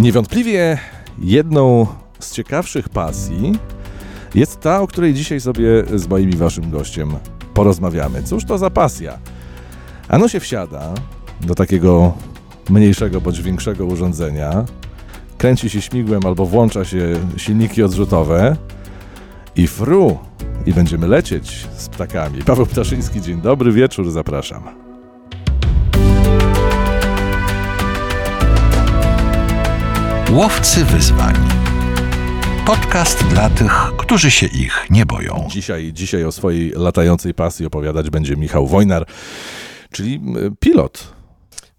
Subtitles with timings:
[0.00, 0.78] Niewątpliwie
[1.18, 1.86] jedną
[2.18, 3.58] z ciekawszych pasji
[4.34, 7.10] jest ta, o której dzisiaj sobie z moim i waszym gościem
[7.54, 8.22] porozmawiamy.
[8.22, 9.18] Cóż to za pasja?
[10.08, 10.94] Ano się wsiada
[11.40, 12.12] do takiego
[12.70, 14.64] mniejszego bądź większego urządzenia,
[15.38, 18.56] kręci się śmigłem albo włącza się silniki odrzutowe
[19.56, 20.18] i fru,
[20.66, 22.42] i będziemy lecieć z ptakami.
[22.42, 24.89] Paweł Ptaszyński, dzień dobry, wieczór, zapraszam.
[30.32, 31.34] Łowcy wyzwań.
[32.66, 35.48] Podcast dla tych, którzy się ich nie boją.
[35.50, 39.06] Dzisiaj, dzisiaj o swojej latającej pasji opowiadać będzie Michał Wojnar,
[39.92, 41.12] czyli m, pilot.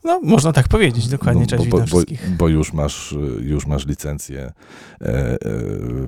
[0.03, 1.47] No, można tak powiedzieć, dokładnie.
[1.47, 2.35] Cześć, bo, bo, wszystkich.
[2.37, 4.51] bo już masz, już masz licencję
[5.01, 5.37] e, e,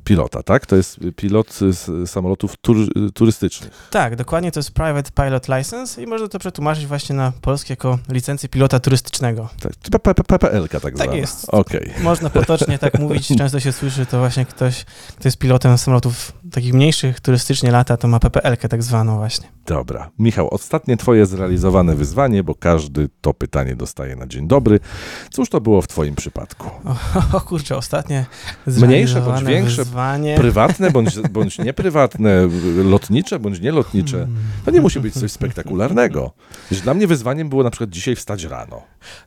[0.04, 0.66] pilota, tak?
[0.66, 2.78] To jest pilot z samolotów tur,
[3.14, 3.88] turystycznych.
[3.92, 8.00] Tak, dokładnie to jest Private Pilot License i można to przetłumaczyć właśnie na polskie jako
[8.10, 9.50] licencję pilota turystycznego.
[9.62, 9.74] Tak,
[10.28, 11.16] PPL-ka tak zwana.
[11.16, 11.50] jest.
[11.50, 11.94] Okej.
[12.02, 14.86] Można potocznie tak mówić, często się słyszy, to właśnie ktoś,
[15.18, 19.48] kto jest pilotem samolotów takich mniejszych, turystycznie lata, to ma PPL-kę tak zwaną właśnie.
[19.66, 20.10] Dobra.
[20.20, 24.80] Michał, ostatnie twoje zrealizowane wyzwanie, bo każdy to pytanie dostaje na dzień dobry.
[25.32, 26.70] Cóż to było w twoim przypadku?
[26.86, 28.26] O, o kurczę, ostatnie
[28.68, 30.36] Mniejsze bądź większe, wyzwanie.
[30.38, 32.48] Prywatne bądź, bądź nieprywatne,
[32.84, 34.28] lotnicze bądź nielotnicze.
[34.66, 36.32] To nie musi być coś spektakularnego.
[36.84, 38.82] Dla mnie wyzwaniem było na przykład dzisiaj wstać rano.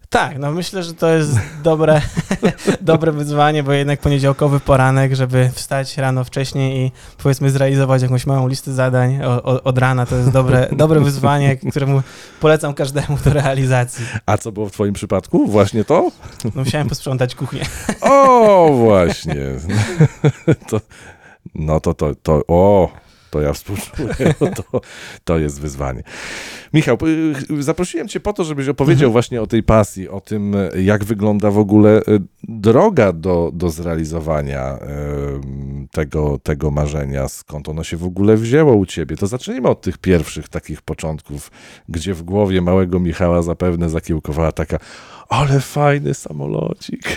[0.08, 2.00] Tak, no myślę, że to jest dobre,
[2.80, 8.48] dobre wyzwanie, bo jednak poniedziałkowy poranek, żeby wstać rano wcześniej i powiedzmy zrealizować jakąś małą
[8.48, 12.02] listę zadań o, o, od rana, to jest dobre, dobre wyzwanie, któremu
[12.40, 14.06] polecam każdemu do realizacji.
[14.26, 15.46] A co było w twoim przypadku?
[15.46, 16.10] Właśnie to?
[16.44, 17.62] No, musiałem posprzątać kuchnię.
[18.00, 19.36] O, właśnie.
[20.68, 20.80] To,
[21.54, 22.92] no to, to, to, o,
[23.30, 24.34] to ja współczuję.
[24.40, 24.80] No To,
[25.24, 26.02] to jest wyzwanie.
[26.72, 26.98] Michał,
[27.58, 31.58] zaprosiłem cię po to, żebyś opowiedział właśnie o tej pasji, o tym, jak wygląda w
[31.58, 32.02] ogóle y,
[32.42, 34.78] droga do, do zrealizowania
[35.96, 39.16] tego, tego marzenia, skąd ono się w ogóle wzięło u ciebie.
[39.16, 41.50] To zacznijmy od tych pierwszych takich początków,
[41.88, 44.78] gdzie w głowie małego Michała zapewne zakiełkowała taka
[45.28, 47.16] ale fajny samolocik.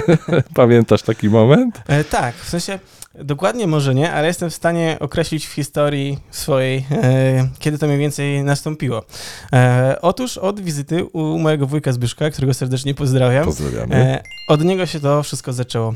[0.54, 1.82] Pamiętasz taki moment?
[1.88, 2.78] E, tak, w sensie
[3.14, 7.98] dokładnie może nie, ale jestem w stanie określić w historii swojej, e, kiedy to mniej
[7.98, 9.04] więcej nastąpiło.
[9.52, 13.94] E, otóż od wizyty u mojego wujka Zbyszka, którego serdecznie pozdrawiam, Pozdrawiamy.
[13.94, 15.94] e, od niego się to wszystko zaczęło.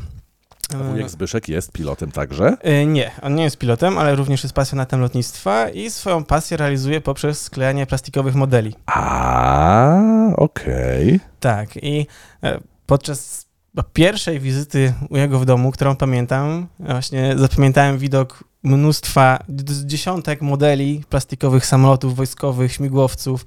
[0.75, 2.57] A wujek Zbyszek jest pilotem także?
[2.61, 7.01] E, Nie, on nie jest pilotem, ale również jest pasjonatem lotnictwa i swoją pasję realizuje
[7.01, 8.75] poprzez sklejanie plastikowych modeli.
[8.87, 10.01] A,
[10.37, 11.21] okej.
[11.41, 12.07] Tak, i
[12.43, 13.47] e, podczas
[13.93, 19.39] pierwszej wizyty u jego w domu, którą pamiętam, właśnie zapamiętałem widok mnóstwa,
[19.85, 23.45] dziesiątek modeli plastikowych samolotów wojskowych, śmigłowców,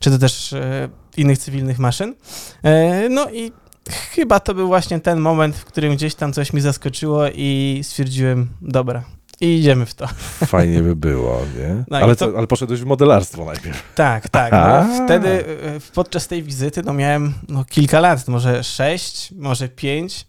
[0.00, 2.14] czy to też e, innych cywilnych maszyn.
[3.10, 3.52] No i
[3.88, 8.48] chyba to był właśnie ten moment, w którym gdzieś tam coś mi zaskoczyło i stwierdziłem,
[8.62, 9.02] dobra,
[9.40, 10.06] i idziemy w to.
[10.46, 11.84] Fajnie by było, nie?
[11.90, 13.82] No ale, to- ale poszedłeś w modelarstwo najpierw.
[13.94, 14.52] Tak, tak.
[14.52, 15.44] No, wtedy e,
[15.94, 20.26] podczas tej wizyty no, miałem no, kilka lat, może sześć, może pięć.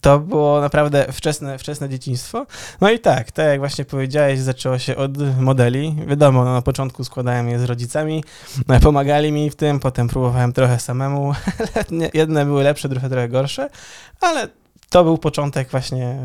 [0.00, 2.46] To było naprawdę wczesne, wczesne dzieciństwo.
[2.80, 5.96] No i tak, tak jak właśnie powiedziałeś, zaczęło się od modeli.
[6.06, 8.24] Wiadomo, no, na początku składałem je z rodzicami,
[8.68, 11.32] no, pomagali mi w tym, potem próbowałem trochę samemu.
[12.14, 13.70] Jedne były lepsze, trochę, trochę gorsze,
[14.20, 14.48] ale
[14.90, 16.18] to był początek właśnie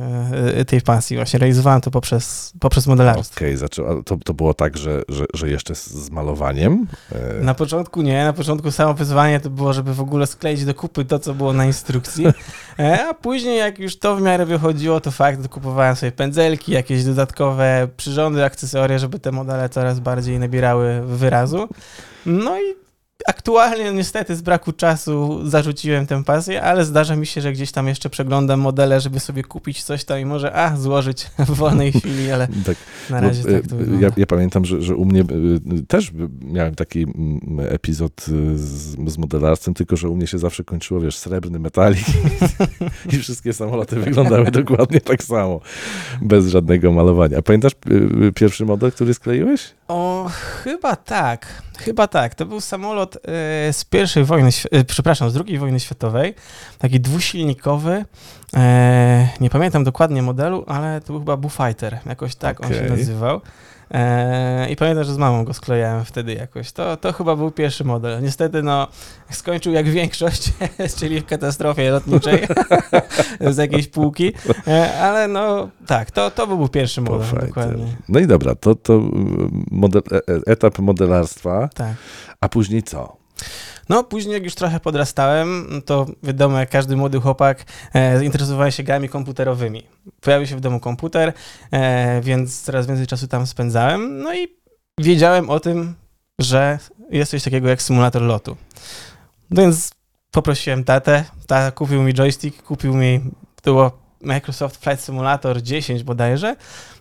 [0.56, 1.16] e, tej pasji.
[1.18, 3.38] Właśnie realizowałem to poprzez, poprzez modelarstwo.
[3.38, 6.88] Okej, zaczęło- to, to było tak, że, że, że jeszcze z, malowaniem?
[7.12, 10.74] E, Na początku nie, na początku samo wyzwanie to było, żeby w ogóle skleić do
[10.74, 12.26] kupy to, co było na instrukcji,
[12.80, 17.04] E, a później jak już to w miarę wychodziło, to fakt, dokupowałem sobie pędzelki, jakieś
[17.04, 21.68] dodatkowe przyrządy, akcesoria, żeby te modele coraz bardziej nabierały wyrazu.
[22.26, 22.83] No i
[23.28, 27.88] aktualnie niestety z braku czasu zarzuciłem tę pasję, ale zdarza mi się, że gdzieś tam
[27.88, 32.32] jeszcze przeglądam modele, żeby sobie kupić coś tam i może, a, złożyć w wolnej chwili,
[32.32, 32.78] ale tak,
[33.10, 34.08] na razie e, tak to wygląda.
[34.08, 35.26] ja, ja pamiętam, że, że u mnie e,
[35.88, 40.64] też miałem taki mm, epizod e, z, z modelarstwem, tylko że u mnie się zawsze
[40.64, 42.06] kończyło, wiesz, srebrny metalik
[43.14, 45.62] i wszystkie samoloty wyglądały dokładnie tak samo,
[46.22, 47.42] bez żadnego malowania.
[47.42, 49.74] Pamiętasz e, pierwszy model, który skleiłeś?
[49.88, 50.30] O,
[50.64, 51.64] chyba tak.
[51.78, 52.36] Chyba tak.
[52.36, 53.20] To był samolot e,
[53.74, 56.36] z pierwszej wojny, e, przepraszam, z drugiej wojny światowej.
[56.78, 58.06] Taki dwusilnikowy.
[58.56, 62.00] E, nie pamiętam dokładnie modelu, ale to był chyba Bullfighter.
[62.06, 63.42] Jakoś tak on się nazywał.
[63.94, 66.72] E, I pamiętam, że z mamą go sklejałem wtedy jakoś.
[66.72, 68.24] To, to chyba był pierwszy model.
[68.24, 68.88] Niestety, no,
[69.32, 70.52] skończył jak większość,
[71.00, 72.48] czyli w katastrofie lotniczej
[73.56, 74.34] z jakiejś półki.
[74.68, 77.86] E, ale no, tak, to, to był pierwszy model, dokładnie.
[78.10, 79.02] No i dobra, to, to
[79.72, 81.94] model, e- etap modelarstwa, Tak.
[82.42, 83.18] a później co?
[83.90, 88.84] No, później jak już trochę podrastałem, to wiadomo, jak każdy młody chłopak, e, zainteresowałem się
[88.84, 89.84] grami komputerowymi.
[90.22, 91.34] Pojawił się w domu komputer,
[91.72, 94.20] e, więc coraz więcej czasu tam spędzałem.
[94.20, 94.48] No i
[95.00, 95.94] wiedziałem o tym,
[96.40, 98.58] że jest coś takiego jak symulator lotu.
[99.52, 99.92] No więc
[100.32, 103.22] poprosiłem tatę, tata kupił mi joystick, kupił mi,
[103.62, 103.92] to było
[104.22, 106.56] Microsoft Flight Simulator 10 bodajże,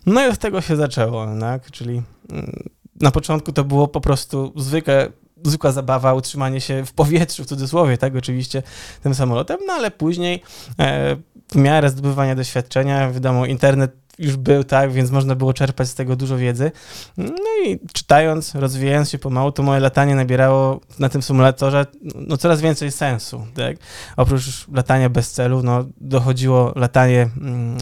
[0.05, 1.71] no i od tego się zaczęło, tak?
[1.71, 2.01] czyli
[2.31, 2.69] mm,
[3.01, 5.11] na początku to było po prostu zwykłe
[5.45, 8.63] zwykła zabawa, utrzymanie się w powietrzu, w cudzysłowie, tak, oczywiście
[9.03, 10.43] tym samolotem, no ale później
[10.79, 11.15] e,
[11.51, 16.15] w miarę zdobywania doświadczenia, wiadomo, internet już był, tak, więc można było czerpać z tego
[16.15, 16.71] dużo wiedzy.
[17.17, 22.61] No i czytając, rozwijając się pomału, to moje latanie nabierało na tym symulatorze no, coraz
[22.61, 23.77] więcej sensu, tak.
[24.17, 27.77] Oprócz latania bez celu, no, dochodziło latanie mm,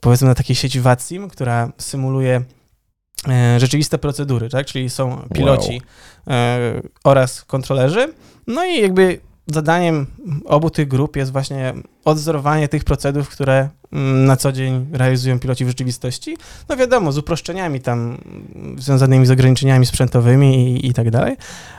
[0.00, 2.42] powiedzmy na takiej sieci VATSIM, która symuluje
[3.58, 5.82] rzeczywiste procedury, tak, czyli są piloci
[6.26, 6.36] wow.
[6.36, 8.12] e, oraz kontrolerzy,
[8.46, 10.06] no i jakby zadaniem
[10.44, 11.74] obu tych grup jest właśnie
[12.04, 16.36] odzorowanie tych procedur, które mm, na co dzień realizują piloci w rzeczywistości.
[16.68, 18.18] No wiadomo, z uproszczeniami tam
[18.78, 21.36] związanymi z ograniczeniami sprzętowymi i, i tak dalej,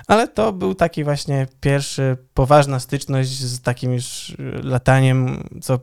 [0.07, 5.79] ale to był taki właśnie pierwszy, poważna styczność z takim już lataniem, co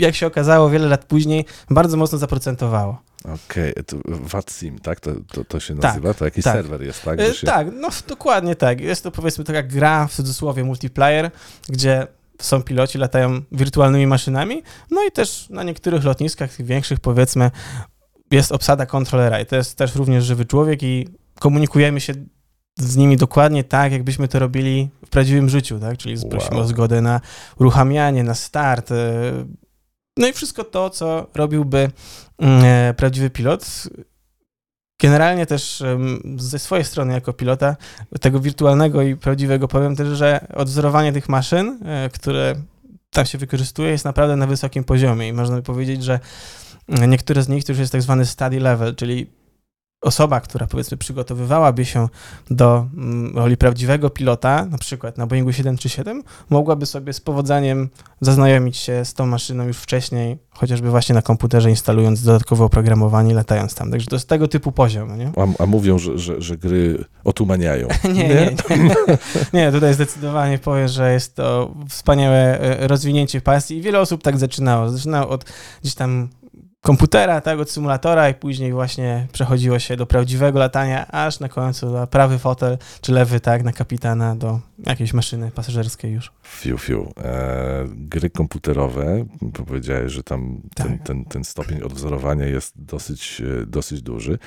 [0.00, 3.05] jak się okazało wiele lat później, bardzo mocno zaprocentowało.
[3.24, 4.00] Okej, okay.
[4.04, 5.00] VATSIM, tak?
[5.00, 6.08] To, to, to się tak, nazywa?
[6.08, 6.54] Tak, to jakiś tak.
[6.54, 7.20] serwer jest, tak?
[7.20, 7.46] E, się...
[7.46, 8.80] Tak, no dokładnie tak.
[8.80, 11.30] Jest to powiedzmy taka gra, w cudzysłowie multiplayer,
[11.68, 12.06] gdzie
[12.40, 17.50] są piloci, latają wirtualnymi maszynami, no i też na niektórych lotniskach, tych większych powiedzmy,
[18.30, 21.08] jest obsada kontrolera i to jest też również żywy człowiek i
[21.40, 22.12] komunikujemy się
[22.78, 25.98] z nimi dokładnie tak, jakbyśmy to robili w prawdziwym życiu, tak?
[25.98, 26.64] Czyli prosimy wow.
[26.64, 27.20] o zgodę na
[27.58, 28.94] uruchamianie, na start, e,
[30.16, 31.90] no i wszystko to, co robiłby
[32.96, 33.88] prawdziwy pilot.
[35.02, 35.82] Generalnie też
[36.36, 37.76] ze swojej strony jako pilota,
[38.20, 42.54] tego wirtualnego i prawdziwego powiem też, że odzorowanie tych maszyn, e, które
[43.10, 46.20] tam się wykorzystuje, jest naprawdę na wysokim poziomie i można by powiedzieć, że
[46.88, 49.26] niektóre z nich to już jest tak zwany study level, czyli
[50.06, 52.08] osoba, która powiedzmy przygotowywałaby się
[52.50, 57.88] do mm, roli prawdziwego pilota, na przykład na Boeingu 737, mogłaby sobie z powodzeniem
[58.20, 63.74] zaznajomić się z tą maszyną już wcześniej, chociażby właśnie na komputerze instalując dodatkowe oprogramowanie latając
[63.74, 63.90] tam.
[63.90, 65.18] Także to jest tego typu poziom.
[65.18, 65.32] Nie?
[65.36, 67.88] A, a mówią, że, że, że, gry otumaniają.
[68.14, 68.28] nie, nie,
[68.70, 68.94] nie, nie.
[69.52, 74.38] Nie, tutaj zdecydowanie powiem, że jest to wspaniałe e, rozwinięcie pasji i wiele osób tak
[74.38, 74.90] zaczynało.
[74.90, 75.44] Zaczynało od
[75.82, 76.28] gdzieś tam
[76.86, 81.90] komputera, tak, od symulatora i później właśnie przechodziło się do prawdziwego latania, aż na końcu
[81.90, 86.32] na prawy fotel, czy lewy, tak, na kapitana do jakiejś maszyny pasażerskiej już.
[86.42, 87.12] Fiu, fiu.
[87.24, 89.24] E, gry komputerowe,
[89.66, 90.86] powiedziałeś, że tam tak.
[90.86, 94.38] ten, ten, ten stopień odwzorowania jest dosyć, e, dosyć duży.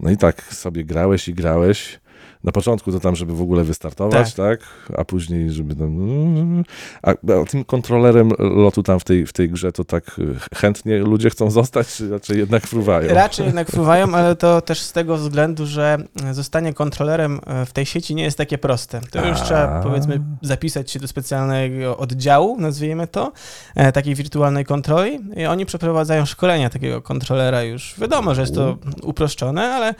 [0.00, 2.00] No i tak sobie grałeś i grałeś,
[2.44, 4.60] na początku to tam, żeby w ogóle wystartować, tak?
[4.60, 4.98] tak?
[4.98, 6.64] A później, żeby tam...
[7.02, 10.20] A, a tym kontrolerem lotu tam w tej, w tej grze to tak
[10.54, 13.14] chętnie ludzie chcą zostać, czy raczej jednak fruwają?
[13.14, 15.98] Raczej jednak fruwają, ale to też z tego względu, że
[16.32, 19.00] zostanie kontrolerem e, w tej sieci nie jest takie proste.
[19.10, 23.32] To już trzeba, powiedzmy, zapisać się do specjalnego oddziału, nazwijmy to,
[23.74, 27.94] e, takiej wirtualnej kontroli i oni przeprowadzają szkolenia takiego kontrolera już.
[27.98, 29.94] Wiadomo, że jest to uproszczone, ale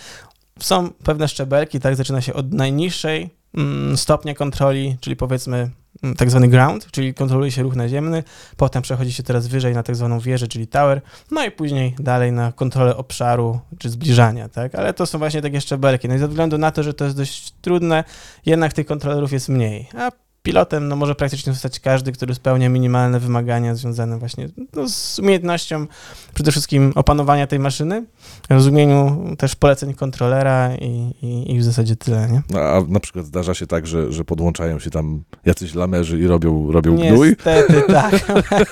[0.58, 5.70] są pewne szczebelki, tak, zaczyna się od najniższej mm, stopnia kontroli, czyli powiedzmy
[6.02, 8.22] mm, tak zwany ground, czyli kontroluje się ruch naziemny,
[8.56, 12.32] potem przechodzi się teraz wyżej na tak zwaną wieżę, czyli tower, no i później dalej
[12.32, 16.28] na kontrolę obszaru czy zbliżania, tak, ale to są właśnie takie szczebelki, no i ze
[16.28, 18.04] względu na to, że to jest dość trudne,
[18.46, 20.10] jednak tych kontrolerów jest mniej, a
[20.42, 25.86] pilotem no, może praktycznie zostać każdy, który spełnia minimalne wymagania związane właśnie no, z umiejętnością
[26.34, 28.04] przede wszystkim opanowania tej maszyny,
[28.50, 32.42] rozumieniu też poleceń kontrolera i, i, i w zasadzie tyle, nie?
[32.50, 36.26] No, a na przykład zdarza się tak, że, że podłączają się tam jacyś lamerzy i
[36.26, 37.28] robią, robią gnój?
[37.28, 38.14] Niestety tak.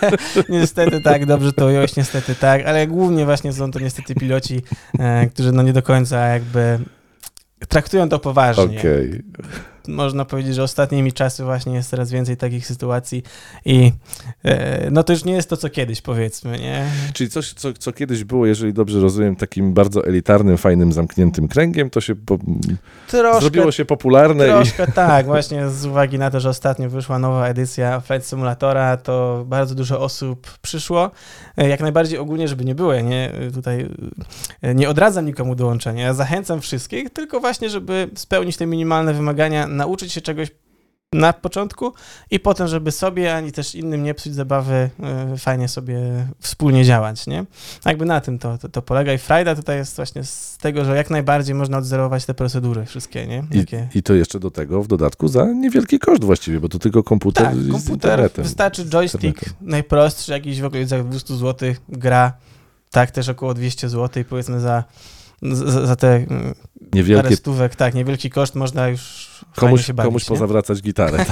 [0.49, 4.63] niestety tak, dobrze to ująłeś, niestety tak, ale głównie właśnie są to niestety piloci,
[4.99, 6.79] e, którzy no nie do końca jakby
[7.69, 8.65] traktują to poważnie.
[8.65, 9.09] Okej.
[9.09, 13.23] Okay można powiedzieć, że ostatnimi czasy właśnie jest coraz więcej takich sytuacji
[13.65, 13.93] i
[14.45, 16.87] e, no to już nie jest to, co kiedyś, powiedzmy, nie?
[17.13, 21.91] Czyli coś, co, co kiedyś było, jeżeli dobrze rozumiem, takim bardzo elitarnym, fajnym, zamkniętym kręgiem,
[21.91, 22.39] to się po...
[23.09, 24.47] troszkę, zrobiło się popularne.
[24.47, 24.93] Troszkę i...
[24.93, 29.75] tak, właśnie z uwagi na to, że ostatnio wyszła nowa edycja Flight Simulatora, to bardzo
[29.75, 31.11] dużo osób przyszło.
[31.57, 33.89] E, jak najbardziej ogólnie, żeby nie było, nie, tutaj
[34.63, 39.67] e, nie odradzam nikomu dołączenia, ja zachęcam wszystkich, tylko właśnie, żeby spełnić te minimalne wymagania
[39.71, 40.49] nauczyć się czegoś
[41.13, 41.93] na początku
[42.31, 44.91] i potem, żeby sobie ani też innym nie psuć zabawy,
[45.35, 45.99] y, fajnie sobie
[46.39, 47.45] wspólnie działać, nie?
[47.85, 50.97] Jakby na tym to, to, to polega i frajda tutaj jest właśnie z tego, że
[50.97, 53.45] jak najbardziej można odzorować te procedury wszystkie, nie?
[53.53, 53.89] I, Jakie...
[53.95, 57.47] I to jeszcze do tego w dodatku za niewielki koszt właściwie, bo to tylko komputer
[57.47, 62.33] Tak, z komputer, wystarczy joystick najprostszy, jakiś w okolicach 200 zł, gra,
[62.91, 64.85] tak, też około 200 zł i powiedzmy za,
[65.43, 66.55] za, za te mm, parę
[66.95, 70.29] Niewielkie stówek, tak, niewielki koszt można już komuś, się bawić, komuś nie?
[70.29, 71.25] pozawracać gitarę.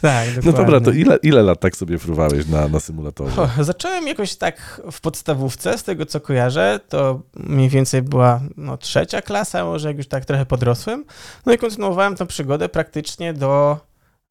[0.00, 3.42] Tak, No dobra, to ile, ile lat tak sobie fruwałeś na, na symulatorze?
[3.42, 8.76] O, zacząłem jakoś tak w podstawówce, z tego co kojarzę, to mniej więcej była no,
[8.76, 11.04] trzecia klasa, może jak już tak trochę podrosłem.
[11.46, 13.80] No i kontynuowałem tę przygodę praktycznie do,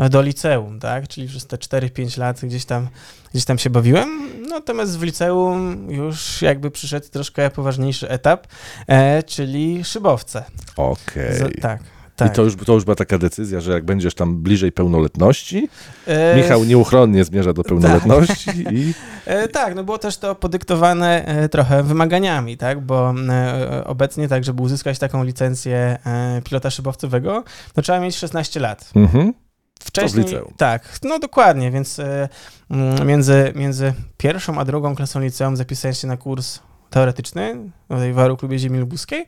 [0.10, 1.08] do liceum, tak?
[1.08, 2.88] Czyli przez te 4-5 lat gdzieś tam,
[3.32, 4.10] gdzieś tam się bawiłem.
[4.50, 8.48] Natomiast w liceum już jakby przyszedł troszkę poważniejszy etap,
[8.88, 10.44] e, czyli szybowce.
[10.78, 11.38] Okej.
[11.38, 11.80] Z, tak.
[11.82, 12.36] I Tak.
[12.36, 15.70] to już, to już była taka decyzja, że jak będziesz tam bliżej pełnoletności,
[16.08, 18.94] E, Michał nieuchronnie zmierza do pełnoletności i
[19.26, 24.44] E, tak, no było też to podyktowane e, trochę wymaganiami, tak, bo e, obecnie tak,
[24.44, 27.44] żeby uzyskać taką licencję e, pilota szybowcowego,
[27.78, 28.92] no trzeba mieć 16 lat.
[28.96, 29.34] mhm.
[29.82, 30.54] Wcześniej, liceum.
[30.58, 32.30] tak, no dokładnie, więc e,
[32.70, 38.38] mm, między, między pierwszą a drugą klasą liceum zapisałem się na kurs teoretyczny w Waru
[38.38, 39.28] Klubie Ziemi Lubuskiej,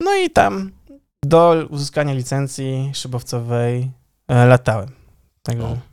[0.00, 0.70] no i tam
[1.24, 3.90] do uzyskania licencji szybowcowej
[4.28, 4.88] e, latałem.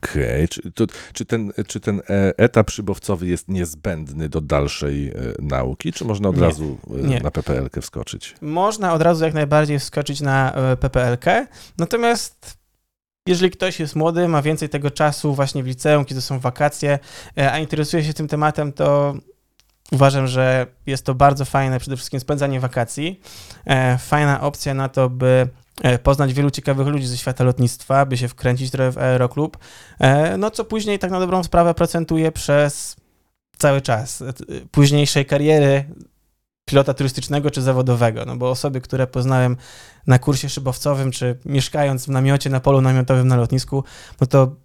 [0.02, 0.48] Okej.
[0.48, 6.04] Czy, to, czy ten, czy ten e, etap szybowcowy jest niezbędny do dalszej nauki, czy
[6.04, 6.42] można od Nie.
[6.42, 7.20] razu Nie.
[7.20, 8.34] na PPL-kę wskoczyć?
[8.40, 11.46] Można od razu jak najbardziej wskoczyć na PPL-kę,
[11.78, 12.63] natomiast
[13.26, 16.98] jeżeli ktoś jest młody, ma więcej tego czasu właśnie w liceum, kiedy są wakacje,
[17.38, 19.14] e, a interesuje się tym tematem, to
[19.92, 23.20] uważam, że jest to bardzo fajne przede wszystkim spędzanie wakacji.
[23.66, 25.48] E, Fajna opcja na to, by
[25.82, 29.58] e, poznać wielu ciekawych ludzi ze świata lotnictwa, by się wkręcić trochę w aeroklub,
[30.38, 32.96] no co później tak na dobrą sprawę procentuje przez
[33.58, 34.22] cały czas
[34.70, 35.84] późniejszej kariery
[36.64, 39.56] pilota turystycznego czy zawodowego, no bo osoby, które poznałem
[40.06, 43.84] na kursie szybowcowym, czy mieszkając w namiocie na polu namiotowym na lotnisku,
[44.20, 44.56] no to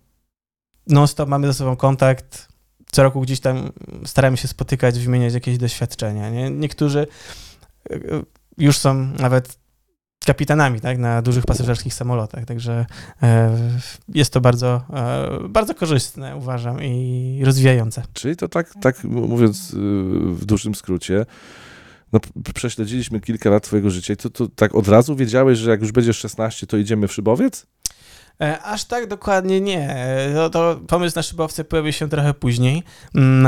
[0.88, 2.48] non-stop mamy ze sobą kontakt,
[2.92, 3.72] co roku gdzieś tam
[4.06, 6.50] staramy się spotykać, wymieniać jakieś doświadczenia, nie?
[6.50, 7.08] Niektórzy
[7.92, 8.26] y, y,
[8.58, 9.60] już są nawet
[10.26, 12.86] kapitanami, tak, na dużych pasażerskich samolotach, także
[13.24, 13.58] e,
[14.10, 18.04] jest to bardzo, e, bardzo korzystne, uważam, i rozwijające.
[18.14, 19.72] Czyli to tak, tak mówiąc
[20.34, 21.26] w dużym skrócie,
[22.14, 22.20] no,
[22.56, 25.92] prześledziliśmy kilka lat twojego życia i to, to tak od razu wiedziałeś, że jak już
[25.92, 27.66] będziesz 16, to idziemy w szybowiec?
[28.42, 29.96] E, Aż tak dokładnie nie.
[30.36, 32.84] To, to pomysł na szybowce pojawił się trochę później.
[33.16, 33.46] Mm,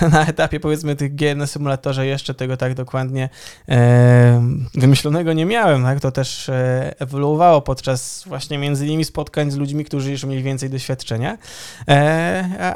[0.00, 3.28] e, Na etapie powiedzmy tych gier na symulatorze jeszcze tego tak dokładnie
[3.68, 4.42] e,
[4.74, 5.82] wymyślonego nie miałem.
[5.82, 6.00] Tak?
[6.00, 6.50] To też
[6.98, 11.38] ewoluowało podczas właśnie między innymi spotkań z ludźmi, którzy już mieli więcej doświadczenia.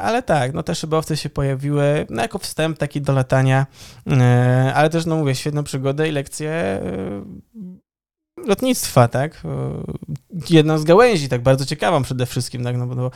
[0.01, 3.65] Ale tak, no te szybowce się pojawiły no, jako wstęp taki do latania,
[4.75, 6.81] ale też, no mówię, świetną przygodę i lekcje e,
[8.37, 9.41] lotnictwa, tak?
[9.45, 9.83] E,
[10.49, 12.77] Jedną z gałęzi, tak bardzo ciekawą przede wszystkim, tak?
[12.77, 13.11] No bo no,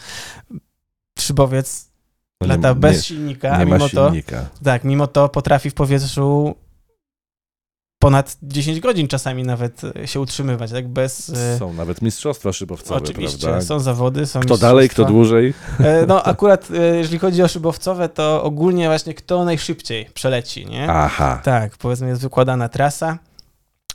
[1.19, 1.89] szybowiec
[2.41, 4.45] No nie- lata bez nie, silnika, nie a mimo to, silnika.
[4.63, 6.55] tak, mimo to potrafi w powietrzu
[8.01, 10.87] ponad 10 godzin czasami nawet się utrzymywać, tak?
[10.87, 11.29] Bez...
[11.29, 13.61] e, Są nawet mistrzostwa szybowcowe, Oczywiście, prawda?
[13.61, 15.53] są zawody, są Kto dalej, kto dłużej.
[15.79, 20.87] E, No akurat jeżeli chodzi o szybowcowe, to ogólnie właśnie kto najszybciej przeleci, nie?
[20.91, 21.41] Aha.
[21.43, 23.17] Tak, powiedzmy jest wykładana trasa,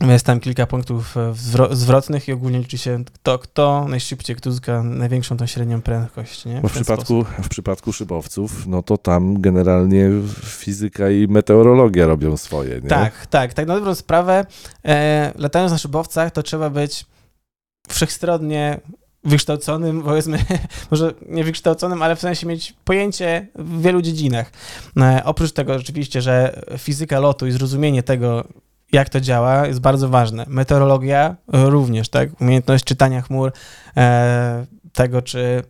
[0.01, 4.51] jest tam kilka punktów e, zwro- zwrotnych i ogólnie liczy się kto, kto najszybciej, kto
[4.51, 6.59] uzyska największą tą średnią prędkość, nie?
[6.59, 10.11] W ten przypadku, w przypadku szybowców, no to tam generalnie
[10.45, 12.89] fizyka i meteorologia robią swoje, nie?
[12.89, 13.55] Tak, tak.
[13.55, 14.47] Tak na dobrą sprawę,
[14.85, 17.07] e, latając na szybowcach, to trzeba być
[17.89, 18.81] wszechstronnie
[19.25, 20.39] wykształconym, powiedzmy,
[20.91, 24.51] może nie wykształconym, ale w sensie mieć pojęcie w wielu dziedzinach.
[24.97, 28.45] E, oprócz tego rzeczywiście, że fizyka lotu i zrozumienie tego,
[28.95, 30.45] jak to działa, jest bardzo ważne.
[30.49, 32.41] Meteorologia również, tak?
[32.41, 33.53] Umiejętność czytania chmur,
[33.97, 35.63] e, tego, czy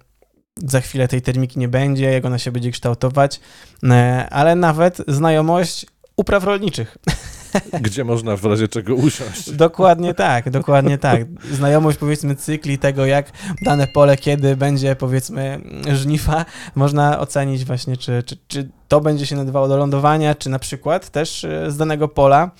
[0.56, 3.40] za chwilę tej termiki nie będzie, jak ona się będzie kształtować,
[3.82, 6.98] e, ale nawet znajomość upraw rolniczych.
[7.80, 9.50] Gdzie można w razie czego usiąść.
[9.50, 11.22] Dokładnie tak, dokładnie tak.
[11.52, 15.60] Znajomość powiedzmy cykli tego, jak dane pole, kiedy będzie powiedzmy
[15.92, 20.58] żniwa, można ocenić właśnie, czy, czy, czy to będzie się nadawało do lądowania, czy na
[20.58, 22.50] przykład też e, z danego pola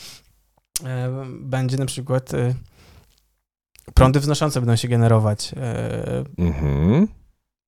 [1.41, 2.55] będzie na przykład e,
[3.95, 5.55] prądy wznoszące będą się generować.
[5.57, 7.09] e, Mhm.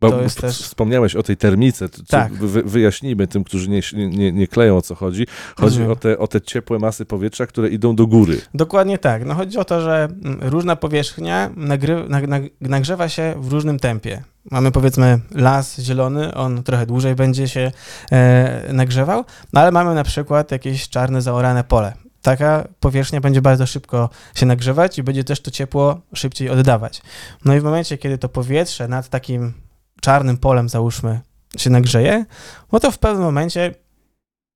[0.01, 0.63] O, to jest też...
[0.63, 1.89] Wspomniałeś o tej termice.
[2.09, 2.33] Tak.
[2.33, 5.27] wy, wyjaśnijmy tym, którzy nie, nie, nie kleją o co chodzi.
[5.57, 5.91] Chodzi Rozumiem.
[5.91, 8.41] o te, o te ciepłe masy powietrza, które idą do góry.
[8.55, 9.25] Dokładnie tak.
[9.25, 13.79] No chodzi o to, że mm, różna powierzchnia nagry, nag, nag, nagrzewa się w różnym
[13.79, 14.23] tempie.
[14.51, 17.73] Mamy powiedzmy las zielony, on trochę dłużej będzie się
[18.13, 21.93] e, nagrzewał, no ale mamy na przykład jakieś czarne, zaorane pole.
[22.27, 27.03] Taka powierzchnia będzie bardzo szybko się nagrzewać i będzie też to ciepło szybciej oddawać.
[27.45, 29.53] No i w momencie, kiedy to powietrze nad takim
[30.01, 31.21] czarnym polem, załóżmy,
[31.57, 32.25] się nagrzeje,
[32.73, 33.75] no to w pewnym momencie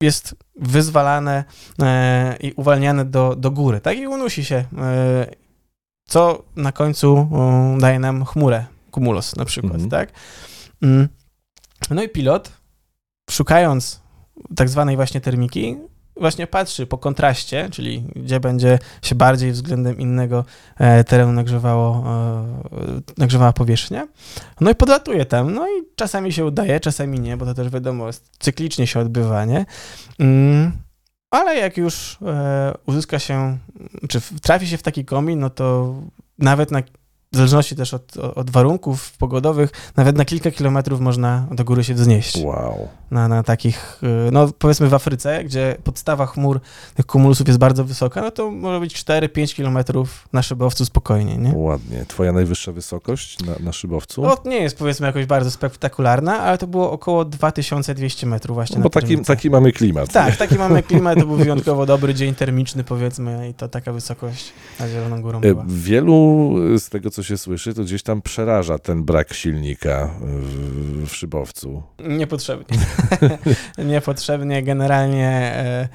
[0.03, 1.45] jest wyzwalane
[1.83, 3.99] e, i uwalniane do, do góry, tak?
[3.99, 5.27] I unosi się, e,
[6.09, 7.29] co na końcu
[7.81, 9.91] daje nam chmurę, cumulus na przykład, Mhm.
[9.91, 10.13] tak?
[10.83, 11.09] Mm.
[11.91, 12.53] No i pilot,
[13.31, 14.01] szukając
[14.57, 15.77] tak zwanej właśnie termiki,
[16.21, 20.45] właśnie patrzy po kontraście, czyli gdzie będzie się bardziej względem innego
[20.79, 24.09] e, terenu nagrzewało, e, nagrzewała powierzchnia.
[24.61, 28.07] No i podlatuje tam, no i czasami się udaje, czasami nie, bo to też wiadomo,
[28.39, 29.67] cyklicznie się odbywa, nie?
[30.19, 30.73] Mm,
[31.31, 33.59] ale jak już e, uzyska się,
[34.09, 35.95] czy trafi się w taki komin, no to
[36.39, 36.83] nawet na,
[37.33, 41.95] w zależności też od, od warunków pogodowych, nawet na kilka kilometrów można do góry się
[41.95, 42.89] wznieść Wow.
[43.11, 46.61] na, na takich, y, no powiedzmy w Afryce, gdzie podstawa chmur
[46.95, 51.53] tych kumulusów jest bardzo wysoka, no to może być 4-5 kilometrów na szybowcu spokojnie, nie?
[51.57, 52.05] Ładnie.
[52.09, 54.23] Twoja najwyższa wysokość na, na szybowcu?
[54.23, 58.81] No nie jest powiedzmy jakoś bardzo spektakularna, ale to było około 2200 metrów właśnie No
[58.81, 59.37] na bo taki, termice.
[59.37, 60.13] taki mamy klimat.
[60.13, 64.53] Tak, taki mamy klimat, to był wyjątkowo dobry dzień termiczny powiedzmy i to taka wysokość
[64.81, 65.65] nad Zieloną Górą E, była.
[65.69, 71.17] Wielu z tego, co się słyszy, to gdzieś tam przeraża ten brak silnika w, w
[71.17, 71.83] szybowcu.
[72.09, 72.79] Niepotrzebnie.
[73.93, 74.63] Niepotrzebnie.
[74.63, 75.89] Generalnie e,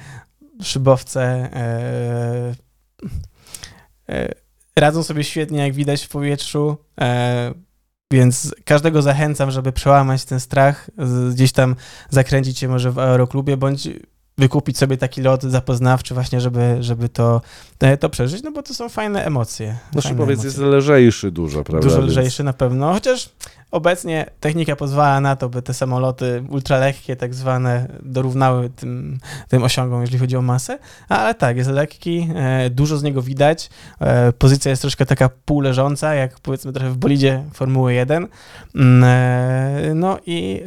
[0.62, 2.54] szybowce e,
[4.08, 4.34] e,
[4.76, 6.76] radzą sobie świetnie, jak widać w powietrzu.
[8.12, 10.90] Więc każdego zachęcam, żeby przełamać ten strach,
[11.30, 11.76] gdzieś tam
[12.10, 13.88] zakręcić się może w aeroklubie, bądź
[14.38, 17.40] wykupić sobie taki lot zapoznawczy właśnie, żeby, żeby to,
[17.80, 19.76] e, to przeżyć, no bo to są fajne emocje.
[19.94, 21.88] No szybowiec jest lżejszy dużo, prawda?
[21.88, 23.30] Dużo lżejszy na pewno, chociaż
[23.70, 30.00] obecnie technika pozwala na to, by te samoloty ultralekkie, tak zwane, dorównały tym, tym osiągom,
[30.00, 30.78] jeżeli chodzi o masę,
[31.08, 36.14] ale tak, jest lekki, e, dużo z niego widać, e, pozycja jest troszkę taka półleżąca,
[36.14, 38.28] jak powiedzmy trochę w bolidzie Formuły 1,
[38.74, 40.62] Mm, no i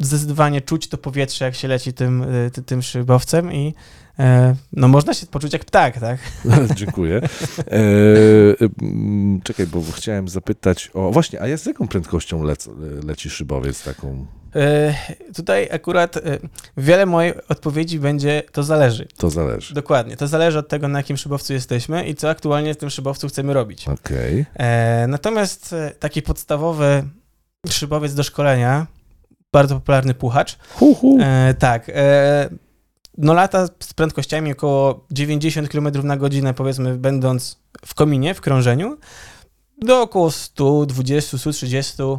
[0.00, 3.74] zdecydowanie czuć to powietrze, jak się leci tym, e, ty- tym szybowcem i
[4.18, 6.18] e, no można się poczuć jak ptak, tak?
[6.76, 7.20] Dziękuję.
[7.58, 7.68] E,
[8.82, 11.10] mm, czekaj, bo chciałem zapytać o...
[11.10, 12.68] Właśnie, a ja z jaką prędkością lec,
[13.06, 14.26] leci szybowiec taką?
[14.56, 14.94] E,
[15.36, 16.20] Tutaj akurat e,
[16.76, 19.06] wiele mojej odpowiedzi będzie to zależy.
[19.16, 19.74] To zależy.
[19.74, 20.16] Dokładnie.
[20.16, 23.52] To zależy od tego, na jakim szybowcu jesteśmy i co aktualnie w tym szybowcu chcemy
[23.54, 23.88] robić.
[23.88, 24.44] Okej.
[24.54, 27.04] E, natomiast e, taki podstawowy
[27.70, 28.86] szybowiec do szkolenia,
[29.54, 31.18] bardzo popularny puchacz, Hu, hu.
[31.20, 32.48] e, tak, e,
[33.18, 38.96] no lata z prędkościami około 90 km na godzinę, powiedzmy, będąc w kominie, w krążeniu,
[39.82, 42.18] do około 120-130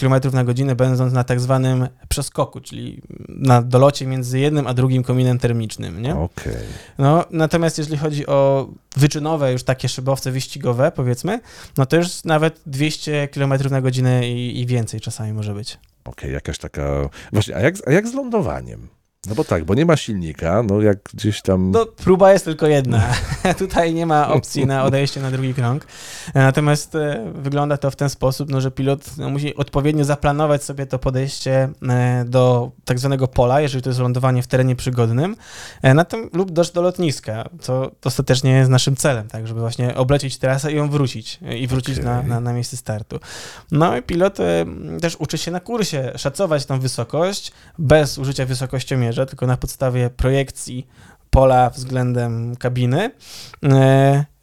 [0.00, 5.02] km na godzinę, będąc na tak zwanym przeskoku, czyli na dolocie między jednym a drugim
[5.02, 6.16] kominem termicznym, nie?
[6.16, 6.54] Okej.
[6.98, 11.40] No, natomiast jeżeli chodzi o wyczynowe już takie szybowce wyścigowe, powiedzmy,
[11.78, 15.78] no to już nawet 200 km na godzinę i, i więcej czasami może być.
[16.06, 17.08] Okej, jakaś taka...
[17.32, 18.88] Właśnie, a jak, a jak z lądowaniem?
[19.28, 21.70] No bo tak, bo nie ma silnika, no jak gdzieś tam...
[21.70, 23.02] No, próba jest tylko jedna.
[23.58, 25.86] Tutaj nie ma opcji na odejście na drugi krąg.
[26.34, 30.64] E, Natomiast e, wygląda to w ten sposób, no, że pilot no, musi odpowiednio zaplanować
[30.64, 35.36] sobie to podejście e, do tak zwanego pola, jeżeli to jest lądowanie w terenie przygodnym,
[35.82, 40.38] na tym, lub też do lotniska, co ostatecznie jest naszym celem, tak, żeby właśnie oblecieć
[40.38, 42.30] trasę i ją wrócić i wrócić na, Okej.
[42.30, 43.18] na, na miejsce startu.
[43.70, 44.38] No i pilot
[45.00, 48.46] też uczy się na kursie szacować tą wysokość bez użycia
[49.24, 50.86] tylko na podstawie projekcji
[51.30, 53.10] pola względem kabiny
[53.64, 53.70] E,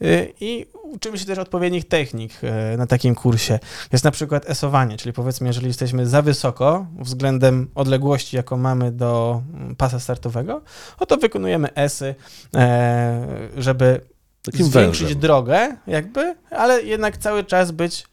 [0.01, 3.59] e, i uczymy się też odpowiednich technik e, na takim kursie.
[3.91, 9.41] Jest na przykład esowanie, czyli powiedzmy, jeżeli jesteśmy za wysoko względem odległości, jaką mamy do
[9.53, 10.61] mm, pasa startowego,
[10.99, 12.15] no to wykonujemy esy,
[13.57, 14.01] żeby
[14.41, 15.19] Takim zwiększyć wężem.
[15.19, 18.07] drogę, jakby, ale jednak cały czas być,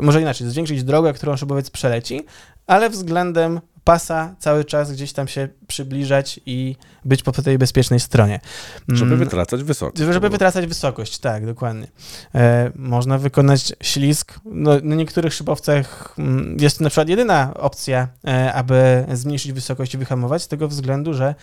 [0.00, 2.24] może inaczej, zwiększyć drogę, którą szybowiec przeleci,
[2.66, 8.40] ale względem pasa cały czas gdzieś tam się przybliżać i być po tej bezpiecznej stronie.
[8.88, 9.98] Żeby Mm, wytracać wysokość.
[10.12, 11.86] żeby wytracać wysokość, tak, dokładnie.
[12.34, 14.40] E, można wykonać ślizg.
[14.44, 19.94] No, na niektórych szybowcach mm, jest to na przykład jedyna opcja, e, aby zmniejszyć wysokość
[19.94, 21.34] i wyhamować, z tego względu, że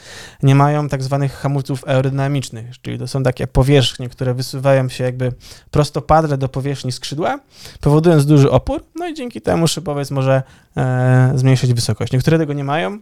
[0.44, 5.34] nie mają tak zwanych hamulców aerodynamicznych, czyli to są takie powierzchnie, które wysuwają się jakby
[5.72, 7.40] prostopadle do powierzchni skrzydła,
[7.82, 10.44] powodując duży opór, no i dzięki temu szybowiec może
[10.78, 12.14] e, zmniejszyć wysokość.
[12.14, 13.00] Niektóre tego nie mają,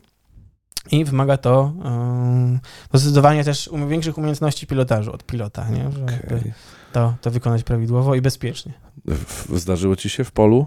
[0.91, 1.73] i wymaga to
[2.93, 5.87] e, zdecydowanie też um, większych umiejętności pilotażu od pilota, nie?
[6.03, 6.53] Okej.
[6.93, 8.73] to, to wykonać prawidłowo i bezpiecznie.
[9.55, 10.65] Zdarzyło ci się w polu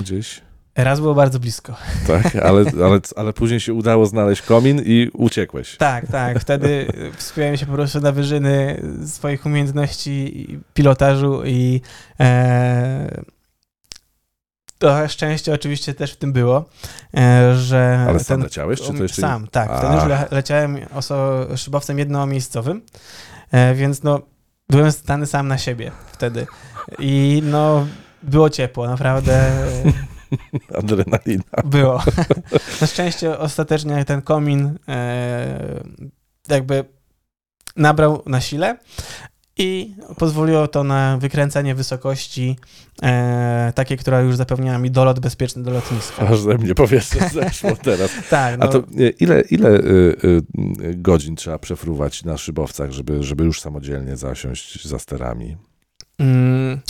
[0.00, 0.40] gdzieś?
[0.76, 1.76] Raz było bardzo blisko.
[2.06, 5.76] Tak, ale, ale, ale później się udało znaleźć komin i uciekłeś.
[5.76, 6.40] Tak, tak.
[6.40, 6.86] Wtedy
[7.16, 11.80] wspiąłem się po prostu na wyżyny swoich umiejętności pilotażu i
[12.20, 13.22] e,
[14.82, 16.64] trochę szczęścia oczywiście też w tym było,
[17.16, 19.22] e, że Ale sam ten leciałeś, czy to jeszcze...
[19.22, 19.70] Sam, tak.
[19.70, 19.78] A.
[19.78, 22.82] Wtedy już le leciałem oso szybowcem jednomiejscowym,
[23.50, 24.20] e, więc no
[24.68, 26.46] byłem stany sam na siebie wtedy.
[26.98, 27.86] I no
[28.22, 29.52] było ciepło, naprawdę
[30.78, 31.44] Adrenalina.
[31.64, 32.02] było.
[32.80, 35.82] na szczęście ostatecznie ten komin e,
[36.48, 36.84] jakby
[37.76, 38.78] nabrał na sile
[39.62, 42.56] i pozwoliło to na wykręcenie wysokości
[43.02, 46.26] e, takiej, która już zapewniała mi dolot bezpieczny do lotniska.
[46.28, 48.10] Aż ze mnie powietrze zeszło teraz.
[48.30, 50.42] Tak, no, A to e, ile, ile y, y,
[50.94, 55.56] godzin trzeba przefruwać na szybowcach, żeby, żeby już samodzielnie zasiąść za sterami?
[56.18, 56.80] Mm,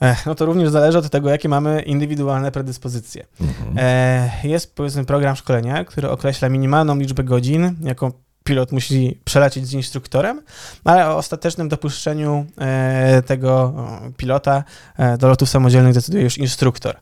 [0.00, 3.26] ech, no to również zależy od tego, jakie mamy indywidualne predyspozycje.
[3.40, 4.30] Mhm.
[4.44, 8.12] Jest powiedzmy program szkolenia, który określa minimalną liczbę godzin, jaką
[8.44, 10.42] pilot musi przelecieć z instruktorem,
[10.84, 13.74] ale o ostatecznym dopuszczeniu e, tego
[14.16, 14.64] pilota
[14.96, 16.96] e, do lotów samodzielnych decyduje już instruktor.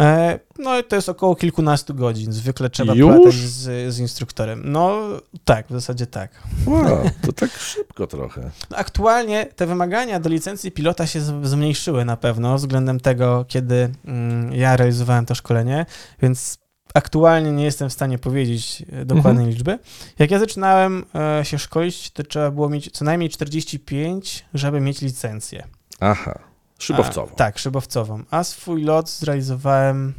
[0.00, 2.32] E, no i to jest około kilkunastu godzin.
[2.32, 3.12] Zwykle trzeba Już?
[3.12, 4.62] polatać z, z instruktorem.
[4.64, 5.00] No
[5.44, 6.30] tak, w zasadzie tak.
[6.66, 8.50] Wow, to tak szybko trochę.
[8.70, 14.52] No, Aktualnie te wymagania do licencji pilota się zmniejszyły na pewno względem tego, kiedy mm,
[14.52, 15.86] ja realizowałem to szkolenie,
[16.22, 16.59] więc
[16.94, 19.48] aktualnie nie jestem w stanie powiedzieć e, dokładnej Mhm.
[19.48, 19.78] liczby.
[20.18, 21.04] Jak ja zaczynałem
[21.40, 25.66] e, się szkolić, to trzeba było mieć co najmniej 45, żeby mieć licencję.
[26.00, 26.38] Aha,
[26.78, 27.32] szybowcowo.
[27.32, 28.22] A, tak, szybowcową.
[28.30, 30.14] A swój lot zrealizowałem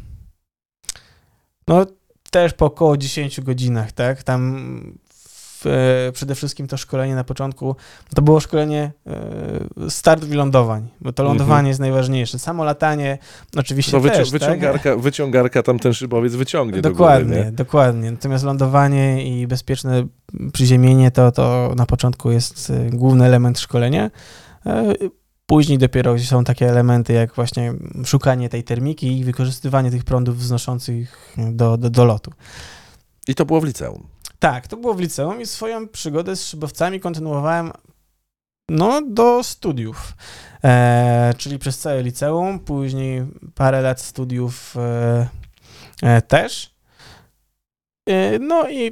[1.68, 1.86] no
[2.32, 4.24] też po około 10 godzinach, tak?
[4.24, 4.98] Tam
[5.64, 5.66] w,
[6.08, 7.76] e, przede wszystkim to szkolenie na początku,
[8.16, 8.92] to było szkolenie
[9.86, 11.38] e, startów i lądowań, bo to Mhm.
[11.38, 12.40] lądowanie jest najważniejsze.
[12.40, 13.18] Samo latanie
[13.58, 17.52] oczywiście No wyci- też, wyciągarka, wyciągarka tam ten szybowiec wyciągnie Dokładnie, do góry, nie?
[17.52, 18.12] dokładnie.
[18.12, 20.08] Natomiast lądowanie i bezpieczne
[20.54, 24.12] przyziemienie to, to na początku jest e, główny element szkolenia.
[25.46, 27.74] Później dopiero są takie elementy jak właśnie
[28.06, 32.32] szukanie tej termiki i wykorzystywanie tych prądów wznoszących do, do, do lotu.
[33.28, 34.08] I to było w liceum.
[34.42, 37.72] Tak, to było w liceum i swoją przygodę z szybowcami kontynuowałem
[38.70, 40.14] no, do studiów.
[40.64, 43.26] E, czyli przez całe liceum, później
[43.56, 45.30] parę lat studiów e,
[46.02, 46.76] e, też.
[48.10, 48.92] E, no i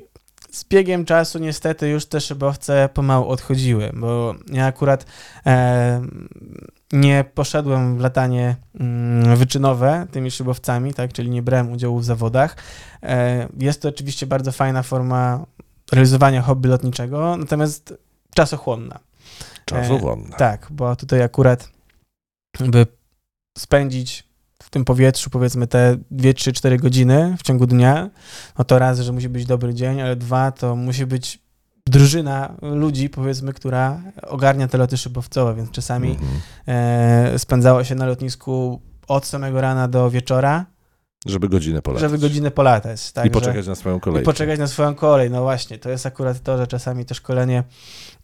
[0.52, 5.06] z biegiem czasu niestety już te szybowce pomału odchodziły, bo ja akurat
[5.46, 6.02] e,
[6.94, 12.56] nie poszedłem w latanie mm, wyczynowe tymi szybowcami, tak, czyli nie brałem udziału w zawodach.
[13.04, 15.46] E, Jest to oczywiście bardzo fajna forma
[15.92, 17.94] realizowania hobby lotniczego, natomiast
[18.36, 19.00] czasochłonna.
[19.66, 20.38] Czasochłonna.
[20.38, 21.70] Tak, bo tutaj akurat,
[22.60, 22.88] by
[23.58, 24.30] spędzić
[24.64, 28.10] w tym powietrzu powiedzmy te 2, 3, 4 godziny w ciągu dnia,
[28.58, 31.40] no to raz, że musi być dobry dzień, ale dwa, to musi być
[31.90, 36.30] drużyna ludzi, powiedzmy, która ogarnia te loty szybowcowe, więc czasami Mhm.
[36.68, 40.66] e, spędzało się na lotnisku od samego rana do wieczora,
[41.26, 42.02] Żeby godzinę polatać.
[42.02, 43.12] żeby godzinę polatać.
[43.12, 44.26] Tak, I poczekać na swoją I kolejkę.
[44.26, 45.32] poczekać na swoją kolej.
[45.32, 47.64] No właśnie, to jest akurat to, że czasami to szkolenie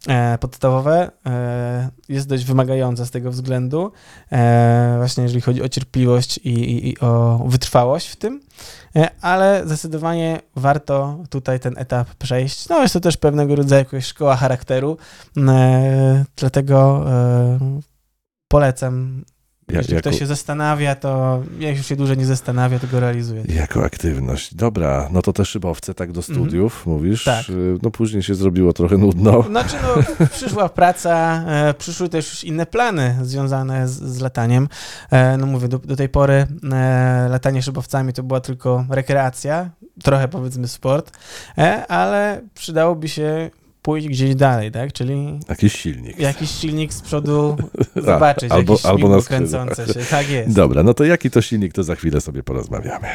[0.08, 3.92] e, podstawowe e, jest dość wymagające z tego względu,
[4.32, 8.40] e, właśnie jeżeli chodzi o cierpliwość i, i, i o wytrwałość w tym,
[9.20, 12.68] ale zdecydowanie warto tutaj ten etap przejść.
[12.68, 14.96] No jest to też pewnego rodzaju jakaś szkoła charakteru,
[16.36, 17.04] dlatego
[18.48, 19.24] polecam.
[19.68, 23.42] Jeśli jako- ktoś się zastanawia, to jak już się dłużej nie zastanawia, to go realizuje.
[23.48, 24.54] Jako aktywność.
[24.54, 27.24] Dobra, no to te szybowce tak do studiów, mówisz.
[27.24, 27.50] Tak.
[27.50, 29.42] Y, No później się zrobiło trochę nudno.
[29.42, 34.68] Znaczy, no, przyszła praca, e, przyszły też już inne plany związane z, z lataniem.
[35.10, 39.70] E, no mówię, do, do tej pory e, latanie szybowcami to była tylko rekreacja,
[40.02, 41.10] trochę powiedzmy sport,
[41.88, 43.50] ale przydałoby się
[43.86, 44.92] pójść gdzieś dalej, tak?
[44.92, 46.18] Czyli Jakiś silnik.
[46.18, 47.56] jakiś silnik z przodu
[47.96, 50.00] zobaczyć, albo- jakieś albo na kręcące się.
[50.10, 50.54] Tak jest.
[50.54, 53.08] Dobra, no to jaki to silnik, to za chwilę sobie porozmawiamy.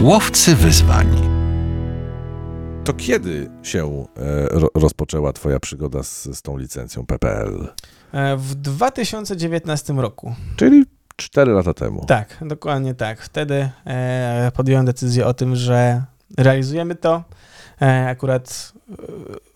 [0.00, 1.08] Łowcy wyzwań.
[2.84, 7.68] To kiedy się e, ro, rozpoczęła twoja przygoda z, z tą licencją PPL?
[8.12, 10.34] E, W 2019 roku.
[10.56, 10.84] Czyli
[11.22, 12.04] 4 lata temu.
[12.06, 13.22] Tak, dokładnie tak.
[13.22, 16.02] Wtedy e, podjąłem decyzję o tym, że
[16.38, 17.24] realizujemy to.
[17.82, 18.94] E, akurat e,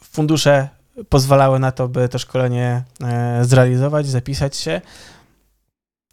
[0.02, 0.68] fundusze
[1.08, 4.80] pozwalały na to, by to szkolenie e, zrealizować, zapisać się.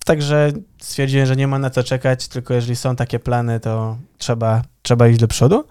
[0.06, 4.62] Także stwierdziłem, że nie ma na co czekać, tylko jeżeli są takie plany, to trzeba,
[4.82, 5.63] trzeba iść do przodu.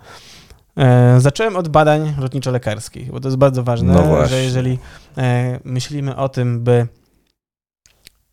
[0.76, 4.78] E, zacząłem od badań lotniczo-lekarskich, bo to jest bardzo ważne, No że jeżeli
[5.18, 6.86] e, myślimy o tym, by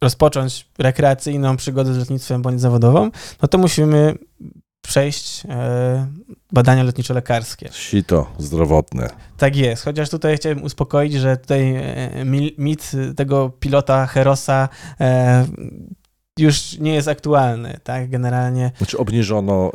[0.02, 4.16] rozpocząć rekreacyjną przygodę z lotnictwem bądź zawodową, no to musimy
[4.82, 6.08] przejść e,
[6.52, 7.70] badania lotniczo-lekarskie.
[7.72, 9.10] Sito zdrowotne.
[9.38, 15.46] Tak jest, chociaż tutaj chciałem uspokoić, że tutaj e, mi- mit tego pilota Herosa e,
[16.40, 18.10] już nie jest aktualny, tak?
[18.10, 19.72] Generalnie Znaczy obniżono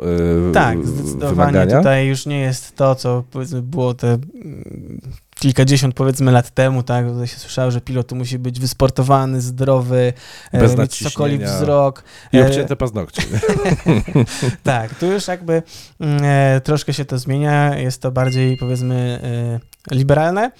[0.49, 1.77] e, tak, zdecydowanie wymagania?
[1.77, 4.17] tutaj już nie jest to, co powiedzmy było te
[5.39, 7.07] kilkadziesiąt powiedzmy lat temu, tak?
[7.07, 10.13] Tutaj się słyszało, że pilot tu musi być wysportowany, zdrowy,
[10.51, 12.03] e, Bez mieć sokoli wzrok.
[12.33, 13.21] I E, obcięte paznokcie.
[14.63, 15.63] tak, tu już jakby
[15.99, 19.19] mm, e, troszkę się to zmienia, jest to bardziej powiedzmy
[19.91, 20.51] e, liberalne,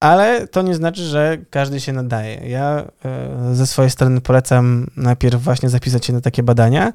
[0.00, 2.48] ale to nie znaczy, że każdy się nadaje.
[2.48, 6.92] Ja e, ze swojej strony polecam najpierw właśnie zapisać się na takie badania,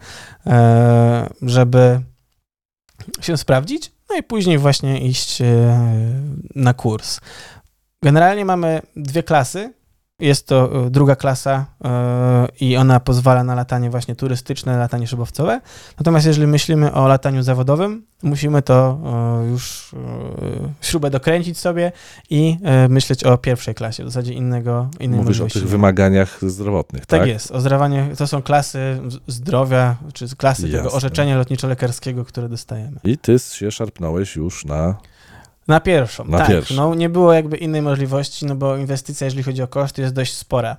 [0.47, 2.01] e, żeby
[3.21, 5.45] się sprawdzić, no i później właśnie iść e,
[6.55, 7.19] na kurs.
[8.03, 9.73] Generalnie mamy dwie klasy.
[10.19, 15.61] Jest to e, druga klasa e, i ona pozwala na latanie właśnie turystyczne, latanie szybowcowe.
[15.97, 18.99] Natomiast jeżeli myślimy o lataniu zawodowym, musimy to
[19.43, 19.95] e, już
[20.81, 21.91] śrubę dokręcić sobie
[22.29, 22.57] i
[22.89, 25.59] myśleć o pierwszej klasie, w zasadzie innego, innej Mówisz o możliwości.
[25.59, 27.19] tych wymaganiach zdrowotnych, tak?
[27.19, 27.51] Tak jest.
[27.51, 30.91] Ozdrawanie to są klasy zdrowia, czy klasy tego Jasne.
[30.91, 32.99] orzeczenia lotniczo-lekarskiego, które dostajemy.
[33.03, 34.97] I ty się szarpnąłeś już na...
[35.67, 36.47] Na pierwszą, Na tak.
[36.47, 36.75] pierwszą.
[36.75, 40.33] No, nie było jakby innej możliwości, no bo inwestycja, jeżeli chodzi o koszty, jest dość
[40.33, 40.77] spora.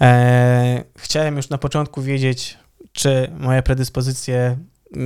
[0.00, 2.58] E, chciałem już na początku wiedzieć,
[2.92, 4.56] czy moje predyspozycje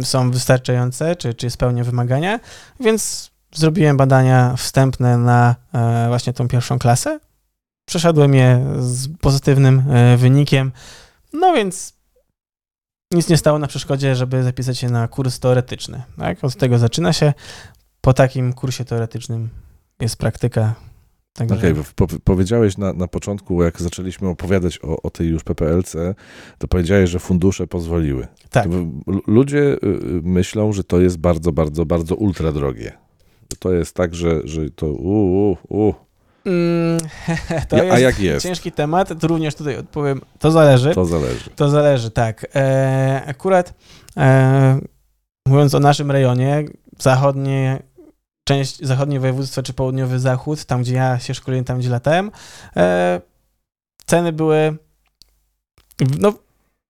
[0.03, 2.41] są wystarczające, czy, czy spełnię wymagania,
[2.81, 7.21] więc zrobiłem badania wstępne na e, właśnie tą pierwszą klasę.
[7.85, 10.73] Przeszedłem je z pozytywnym e, wynikiem,
[11.33, 11.95] no więc
[13.13, 16.03] nic nie stało na przeszkodzie, żeby zapisać się na kurs teoretyczny.
[16.19, 16.45] Tak?
[16.45, 17.33] Od tego zaczyna się.
[18.05, 19.49] Po takim kursie teoretycznym
[20.01, 20.75] jest praktyka.
[21.33, 25.97] Także Okej, po, powiedziałeś na, na początku, jak zaczęliśmy opowiadać o, o tej już PPLC,
[26.59, 28.27] to powiedziałeś, że fundusze pozwoliły.
[28.51, 28.69] tak.
[29.27, 32.93] Ludzie y, y, myślą, że to jest bardzo, bardzo, bardzo ultra drogie.
[33.59, 35.95] To jest tak, że, że to u, u, u.
[36.45, 36.99] Mm,
[37.69, 38.47] to Ja- jest A jak jest?
[38.47, 40.21] ciężki temat, to również tutaj odpowiem.
[40.39, 40.95] To zależy.
[40.95, 41.51] To zależy.
[41.57, 42.47] To zależy, tak.
[42.55, 43.75] E, akurat
[44.17, 44.81] e,
[45.49, 46.65] mówiąc o naszym rejonie,
[46.99, 47.83] zachodnie,
[48.45, 52.31] część zachodnie województwa czy południowy zachód, tam gdzie ja się szkoliłem, tam gdzie latałem,
[52.77, 53.21] e,
[54.07, 54.77] ceny były
[56.19, 56.33] no,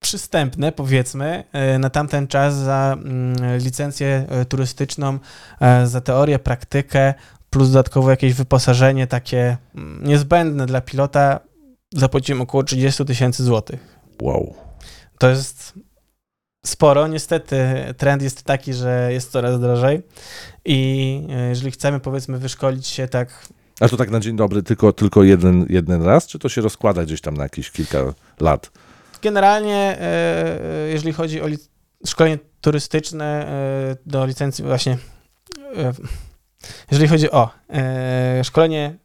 [0.00, 5.18] przystępne, powiedzmy, e, na tamten czas za mm, licencję e, turystyczną,
[5.60, 7.14] e, za teorię, praktykę,
[7.50, 11.40] plus dodatkowo jakieś wyposażenie takie mm, niezbędne dla pilota,
[11.94, 13.98] zapłaciłem około 30 tysięcy złotych.
[14.22, 14.54] Wow.
[15.18, 15.74] To jest
[16.64, 17.06] sporo.
[17.06, 17.56] Niestety
[17.96, 20.02] trend jest taki, że jest coraz drożej
[20.64, 23.48] i e, jeżeli chcemy powiedzmy wyszkolić się tak
[23.80, 27.02] A to tak na dzień dobry tylko, tylko jeden, jeden raz, czy to się rozkłada
[27.02, 27.98] gdzieś tam na jakieś kilka
[28.40, 28.70] lat?
[29.24, 31.46] generalnie, e, e, jeżeli chodzi o
[32.06, 33.46] szkolenie turystyczne
[34.06, 34.98] do licencji właśnie,
[36.90, 37.50] jeżeli chodzi o
[38.42, 38.98] szkolenie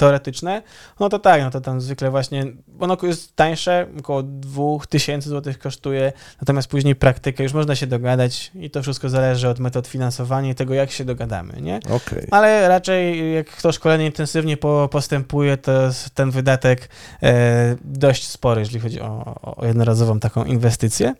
[0.00, 0.62] teoretyczne,
[1.00, 2.46] no to tak, no to tam zwykle właśnie,
[2.80, 8.70] ono jest tańsze, około 2000 zł kosztuje, natomiast później praktykę już można się dogadać i
[8.70, 11.80] to wszystko zależy od metod finansowania i tego, jak się dogadamy, nie?
[11.90, 12.26] Okej.
[12.30, 15.72] Ale raczej jak to szkolenie intensywnie po, postępuje, to
[16.14, 16.88] ten wydatek
[17.22, 21.14] e, dość spory, jeżeli chodzi o, o jednorazową taką inwestycję.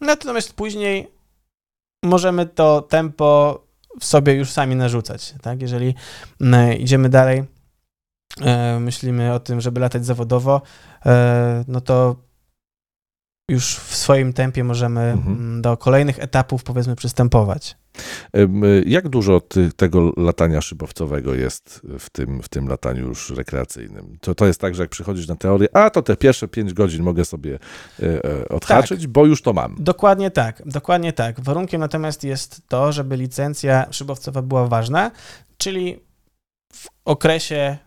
[0.00, 1.08] Natomiast później
[2.04, 3.60] możemy to tempo
[4.00, 5.62] w sobie już sami narzucać, tak?
[5.62, 5.94] Jeżeli
[6.40, 7.44] m, idziemy dalej,
[8.80, 10.62] myślimy o tym, żeby latać zawodowo,
[11.06, 12.16] e, no to
[13.50, 15.36] już w swoim tempie możemy Mhm.
[15.36, 17.76] mm, do kolejnych etapów, powiedzmy, przystępować.
[18.36, 18.48] Y,
[18.86, 24.18] Jak dużo ty, tego latania szybowcowego jest w tym, w tym lataniu już rekreacyjnym?
[24.20, 27.02] To, to jest tak, że jak przychodzisz na teorię, a to te pierwsze 5 godzin
[27.02, 27.58] mogę sobie
[28.02, 29.76] e, e, odhaczyć, bo już to mam.
[29.78, 31.40] Dokładnie tak, dokładnie tak.
[31.40, 35.10] Warunkiem natomiast jest to, żeby licencja szybowcowa była ważna,
[35.58, 36.00] czyli
[36.72, 37.78] w okresie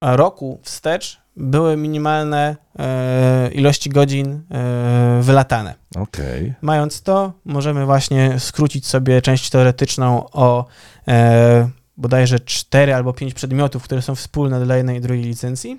[0.00, 5.74] roku wstecz były minimalne e, ilości godzin e, wylatane.
[5.96, 6.54] Okej.
[6.60, 10.66] Mając to, możemy właśnie skrócić sobie część teoretyczną o
[11.08, 15.78] e, bodajże 4 albo 5 przedmiotów, które są wspólne dla jednej i drugiej licencji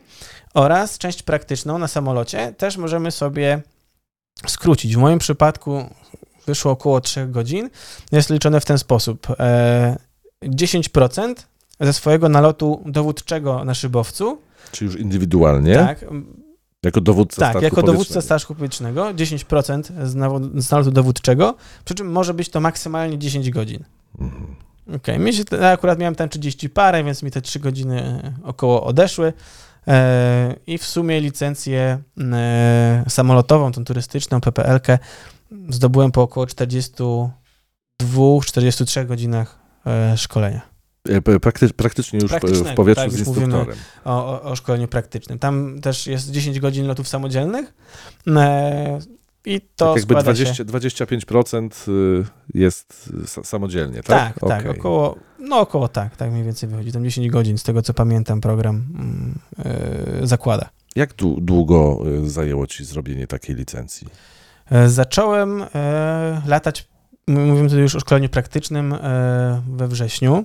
[0.53, 3.61] oraz część praktyczną na samolocie też możemy sobie
[4.47, 4.95] skrócić.
[4.95, 5.85] W moim przypadku
[6.47, 7.69] wyszło około 3 godzin.
[8.11, 9.27] Jest liczone w ten sposób.
[9.39, 9.97] E,
[10.43, 11.35] 10%
[11.81, 14.41] ze swojego nalotu dowódczego na szybowcu,
[14.71, 15.75] Czy już indywidualnie?
[15.75, 16.05] tak,
[16.85, 22.11] Jako dowódca tak, jako dowódca statku powietrznego, 10% z, nawo- z nalotu dowódczego, przy czym
[22.11, 23.83] może być to maksymalnie 10 godzin.
[24.19, 24.55] Mhm.
[24.95, 29.33] Okej, się, ja akurat miałem tam 30 parę, więc mi te 3 godziny około odeszły.
[29.87, 32.01] E, I w sumie licencję
[32.33, 34.99] e, samolotową, tą turystyczną, PPL-kę,
[35.69, 40.70] zdobyłem po około 42-43 godzinach e, szkolenia.
[41.09, 43.75] E, Prakty, praktycznie już w- w powietrzu tak, z instruktorem.
[44.05, 45.39] O, o, szkoleniu praktycznym.
[45.39, 47.73] Tam też jest 10 godzin lotów samodzielnych
[48.27, 48.99] e,
[49.45, 50.65] i to tak jakby składa 20, się...
[50.65, 54.33] 25% y, jest sa- samodzielnie, tak?
[54.33, 54.79] Tak, tak, Okej.
[54.79, 56.91] około, no około tak, tak mniej więcej wychodzi.
[56.91, 58.83] Tam 10 godzin, z tego co pamiętam, program
[59.59, 60.69] e, zakłada.
[60.95, 64.07] Jak dłu- długo y, zajęło ci zrobienie takiej licencji?
[64.71, 66.87] E, Zacząłem e, latać,
[67.27, 70.43] mówimy tutaj już o szkoleniu praktycznym, e, we wrześniu e,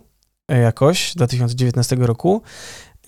[0.49, 2.43] jakoś, 2019 roku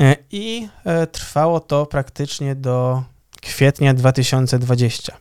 [0.01, 3.03] e, i e, trwało to praktycznie do
[3.41, 5.17] kwietnia 2020.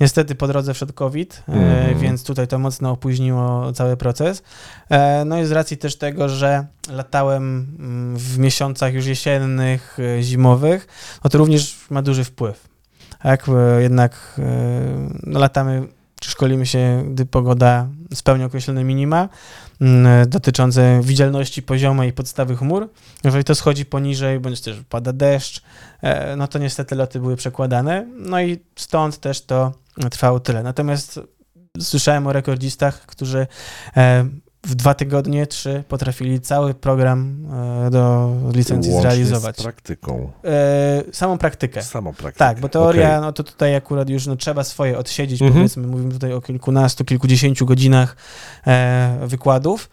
[0.00, 1.98] Niestety po drodze wszedł COVID, e, Mhm.
[1.98, 4.42] więc tutaj to mocno opóźniło cały proces.
[4.90, 10.22] E, No i z racji też tego, że latałem mm, w miesiącach już jesiennych, e,
[10.22, 10.86] zimowych,
[11.24, 12.68] no to również ma duży wpływ.
[13.22, 14.42] Tak, e, jednak e,
[15.22, 15.86] no, latamy
[16.20, 19.28] czy szkolimy się, gdy pogoda spełnia określone minima mm,
[20.26, 22.88] dotyczące widzialności poziomej i podstawy chmur.
[23.24, 25.62] Jeżeli to schodzi poniżej, bądź też pada deszcz,
[26.02, 28.06] e, no to niestety loty były przekładane.
[28.18, 29.72] No i stąd też to
[30.10, 30.62] trwało tyle.
[30.62, 31.20] Natomiast
[31.80, 33.46] słyszałem o rekordzistach, którzy
[33.96, 34.24] e,
[34.64, 37.46] w dwa tygodnie, trzy potrafili cały program
[37.86, 39.56] e, do licencji Łącznie zrealizować.
[39.58, 40.32] z praktyką.
[40.44, 41.82] E, samą praktykę.
[41.82, 42.38] Samą praktykę.
[42.38, 43.20] Tak, bo teoria, Okej.
[43.20, 45.58] no to tutaj akurat już no, trzeba swoje odsiedzieć, Mhm.
[45.58, 48.16] powiedzmy, mówimy tutaj o kilkunastu, kilkudziesięciu godzinach
[48.66, 49.90] e, wykładów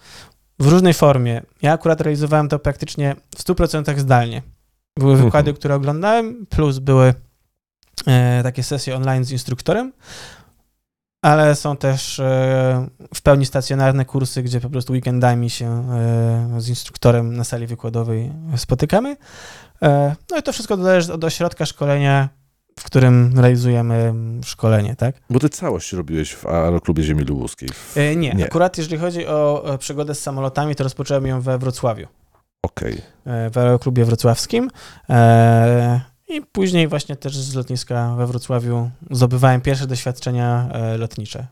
[0.60, 1.42] w różnej formie.
[1.62, 4.42] Ja akurat realizowałem to praktycznie w 100% zdalnie.
[5.00, 5.28] Były Mhm.
[5.28, 7.14] wykłady, które oglądałem, plus były
[8.08, 9.94] e, takie sesje online z instruktorem,
[11.28, 16.70] ale są też e, w pełni stacjonarne kursy, gdzie po prostu weekendami się e, z
[16.70, 19.18] instruktorem na sali wykładowej spotykamy.
[19.82, 22.30] E, No i to wszystko zależy od ośrodka szkolenia,
[22.80, 24.14] w którym realizujemy
[24.46, 25.16] szkolenie, tak?
[25.30, 27.70] Bo ty całość robiłeś w Aeroklubie Ziemi Lubuskiej.
[27.96, 28.46] Nie, Nie.
[28.46, 32.08] akurat jeżeli chodzi o przygodę z samolotami, to rozpocząłem ją we Wrocławiu,
[32.64, 33.02] Okej.
[33.26, 34.70] e, w aeroklubie wrocławskim.
[36.28, 41.48] I później właśnie też z lotniska we Wrocławiu zdobywałem pierwsze doświadczenia e, lotnicze.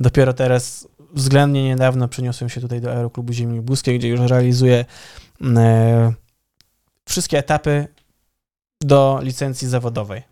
[0.00, 4.84] Dopiero teraz, względnie niedawno, przeniosłem się tutaj do Aeroklubu Ziemi Lubuskiej, gdzie już realizuję
[5.56, 6.12] e,
[7.08, 7.86] wszystkie etapy
[8.80, 10.22] do licencji zawodowej.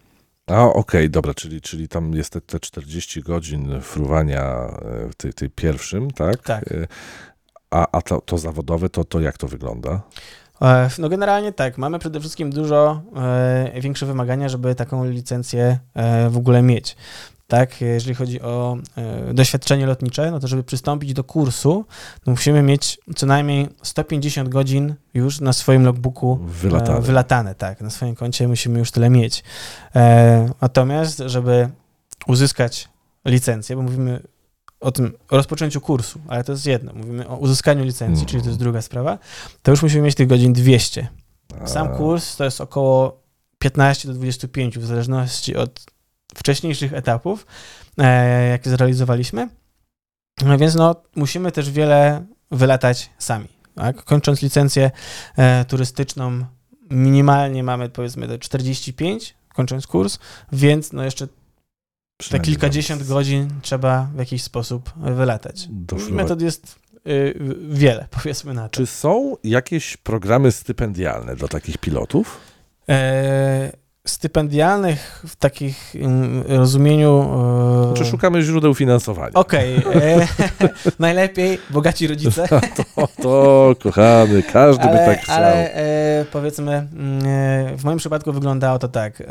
[0.47, 5.33] A okej, dobra, czyli, czyli tam jest te, te 40 godzin fruwania e, w tej,
[5.33, 6.43] tej pierwszym, tak?
[6.43, 6.65] Tak.
[7.71, 10.03] A, a to, to zawodowe, to, to jak to wygląda?
[10.63, 16.31] E, No generalnie tak, mamy przede wszystkim dużo e, większe wymagania, żeby taką licencję e,
[16.31, 16.97] w ogóle mieć.
[17.49, 18.77] Tak, jeżeli chodzi o
[19.35, 21.85] doświadczenie lotnicze, no to żeby przystąpić do kursu,
[22.25, 26.99] to musimy mieć co najmniej 150 godzin już na swoim logbooku Wylatane.
[26.99, 27.81] E, wylatane, tak.
[27.81, 29.45] Na swoim koncie musimy już tyle mieć.
[29.97, 31.69] E, natomiast, żeby
[32.27, 32.89] uzyskać
[33.25, 34.21] licencję, bo mówimy
[34.87, 36.93] o tym rozpoczęciu kursu, ale to jest jedno.
[36.93, 38.27] Mówimy o uzyskaniu licencji, Mhm.
[38.27, 39.19] czyli to jest druga sprawa,
[39.63, 41.09] to już musimy mieć tych godzin 200.
[41.65, 43.23] Sam A, kurs to jest około
[43.59, 45.85] 15 do 25, w zależności od
[46.35, 47.47] wcześniejszych etapów,
[47.99, 49.49] e, jakie zrealizowaliśmy.
[50.45, 53.49] No więc no, musimy też wiele wylatać sami.
[53.75, 54.05] Tak?
[54.05, 54.91] Kończąc licencję
[55.37, 56.45] e, turystyczną,
[56.91, 60.19] minimalnie mamy powiedzmy do 45, kończąc kurs,
[60.53, 61.29] więc no jeszcze
[62.31, 65.69] te kilkadziesiąt tam godzin trzeba w jakiś sposób wylatać.
[66.11, 67.35] Metod jest y,
[67.69, 68.77] wiele, powiedzmy na to.
[68.77, 72.41] Czy są jakieś programy stypendialne dla takich pilotów?
[72.89, 73.73] E,
[74.07, 77.29] stypendialnych w takich mm, rozumieniu...
[77.93, 79.33] e, Czy szukamy źródeł finansowania?
[79.35, 80.27] Okej, e,
[80.99, 82.49] najlepiej bogaci rodzice.
[82.97, 85.37] To, to, kochany, każdy by ale, tak chciał.
[85.37, 89.21] ale e, powiedzmy, mm, e, w moim przypadku wyglądało to tak.
[89.21, 89.25] E,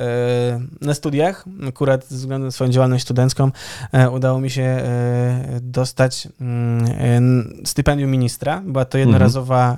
[0.82, 3.52] na studiach, akurat ze względu na swoją działalność studencką,
[3.92, 4.82] e, udało mi się
[5.62, 8.62] dostać mm, stypendium ministra.
[8.66, 9.78] Była to jednorazowa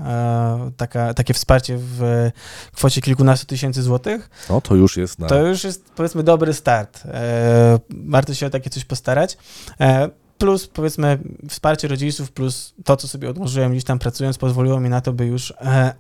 [0.68, 2.30] e, taka, takie wsparcie w
[2.76, 4.30] kwocie kilkunastu tysięcy złotych.
[4.50, 5.28] No to już jest na...
[5.28, 7.04] To już jest powiedzmy dobry start.
[7.06, 9.38] E, warto się o takie coś postarać.
[9.80, 11.20] E, plus powiedzmy
[11.50, 15.26] wsparcie rodziców, plus to, co sobie odłożyłem gdzieś tam pracując, pozwoliło mi na to, by
[15.26, 15.94] już e,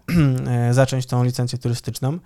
[0.73, 2.19] zacząć tą licencję turystyczną.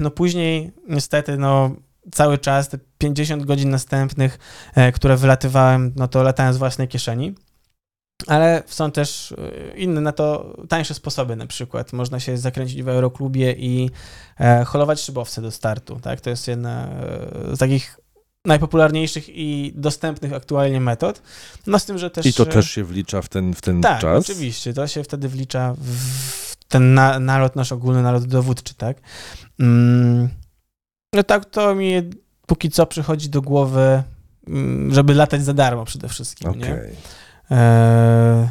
[0.00, 1.70] No później niestety, no
[2.12, 4.38] cały czas, te 50 godzin następnych,
[4.94, 7.34] które wylatywałem, no to latałem z własnej kieszeni.
[8.26, 12.88] Ale są też e, inne na to tańsze sposoby, na przykład można się zakręcić w
[12.88, 13.90] aeroklubie i
[14.40, 16.00] e, holować szybowce do startu.
[16.02, 16.20] Tak?
[16.20, 18.00] To jest jedna e, z takich
[18.44, 21.22] najpopularniejszych i dostępnych aktualnie metod.
[21.66, 22.26] No z tym, że też...
[22.26, 24.30] I to e, też się wlicza w ten, w ten tak, czas?
[24.30, 24.74] oczywiście.
[24.74, 28.96] To się wtedy wlicza w ten na, nalot, nasz ogólny nalot dowódczy, tak?
[29.60, 30.28] Mm,
[31.14, 31.92] no tak, to mi
[32.46, 34.02] póki co przychodzi do głowy,
[34.48, 36.60] mm, żeby latać za darmo przede wszystkim, Okej.
[36.62, 36.78] nie?
[37.50, 38.48] Eee,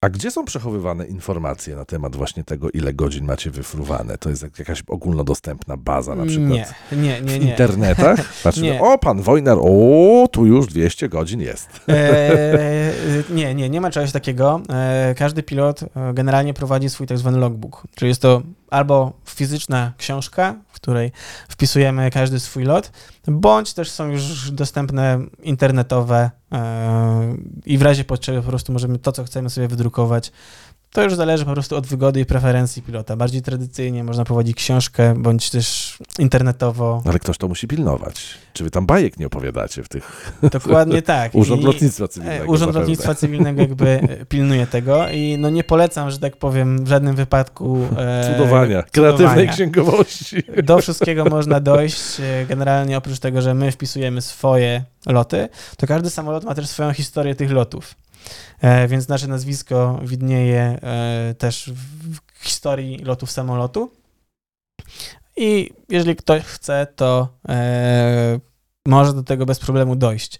[0.00, 4.18] A gdzie są przechowywane informacje na temat właśnie tego, ile godzin macie wyfruwane?
[4.18, 6.48] To jest jak- jakaś ogólnodostępna baza na przykład?
[6.50, 7.50] nie, nie, nie, W nie.
[7.50, 8.32] internetach?
[8.42, 8.80] Znaczy, Nie.
[8.80, 11.68] o, pan Wojnar, o, tu już 200 godzin jest.
[11.88, 14.60] Eee, nie, nie, nie ma czegoś takiego.
[14.68, 19.92] Eee, każdy pilot e, generalnie prowadzi swój tak zwany logbook, czyli jest to albo fizyczna
[19.98, 21.12] książka, w której
[21.48, 22.92] wpisujemy każdy swój lot,
[23.28, 29.12] bądź też są już dostępne internetowe e, i w razie potrzeby po prostu możemy to,
[29.12, 30.32] co chcemy sobie wydrukować.
[30.96, 33.16] To już zależy po prostu od wygody i preferencji pilota.
[33.16, 37.02] Bardziej tradycyjnie można prowadzić książkę, bądź też internetowo.
[37.06, 38.24] Ale ktoś to musi pilnować.
[38.52, 40.32] Czy wy tam bajek nie opowiadacie w tych...
[40.52, 41.34] Dokładnie tak.
[41.34, 42.80] Urząd I- Lotnictwa Cywilnego E, Urząd zapewne.
[42.80, 47.16] Lotnictwa Cywilnego jakby e, pilnuje tego i no nie polecam, że tak powiem, w żadnym
[47.16, 49.52] wypadku e, Cudowania, kreatywnej cudowania.
[49.52, 50.36] księgowości.
[50.64, 52.20] Do wszystkiego można dojść.
[52.20, 56.92] E, Generalnie oprócz tego, że my wpisujemy swoje loty, to każdy samolot ma też swoją
[56.92, 57.94] historię tych lotów.
[58.60, 63.90] E, Więc nasze nazwisko widnieje e, też w historii lotów samolotu.
[65.36, 68.40] I jeżeli ktoś chce, to e,
[68.86, 70.38] może do tego bez problemu dojść.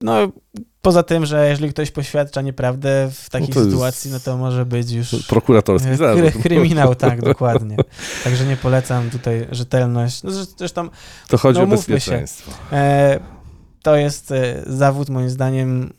[0.00, 0.14] No,
[0.82, 4.36] poza tym, że jeżeli ktoś poświadcza nieprawdę w takiej No to jest sytuacji, no to
[4.36, 7.76] może być już Prokuratorski kry, kryminał, tak, dokładnie.
[8.24, 10.22] Także nie polecam tutaj rzetelność.
[10.22, 10.88] No, zresz- zresztą
[11.28, 11.70] To chodzi No, o się.
[11.76, 12.52] bezpieczeństwo.
[12.72, 13.20] E,
[13.82, 14.32] to jest
[14.66, 15.92] zawód, moim zdaniem,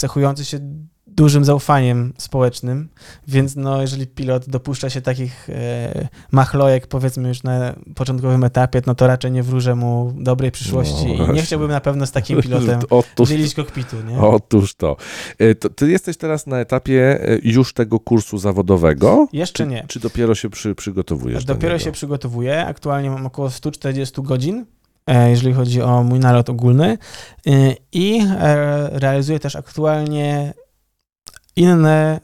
[0.00, 0.58] cechujący się
[1.06, 2.88] dużym zaufaniem społecznym,
[3.28, 8.94] więc no, jeżeli pilot dopuszcza się takich e, machlojek, powiedzmy już na początkowym etapie, no
[8.94, 12.40] to raczej nie wróżę mu dobrej przyszłości No i nie chciałbym na pewno z takim
[12.42, 14.18] pilotem Otóż, dzielić kokpitu, nie?
[14.18, 14.96] otóż to.
[15.38, 15.70] E, to.
[15.70, 19.28] Ty jesteś teraz na etapie e, już tego kursu zawodowego?
[19.32, 19.84] Jeszcze czy, nie.
[19.88, 21.84] Czy dopiero się przy, przygotowujesz do Dopiero niego?
[21.84, 22.66] się przygotowuję.
[22.66, 24.66] Aktualnie mam około 140 godzin,
[25.14, 26.98] jeżeli chodzi o mój nalot ogólny.
[27.46, 30.54] E, I e, realizuję też aktualnie
[31.56, 32.20] inne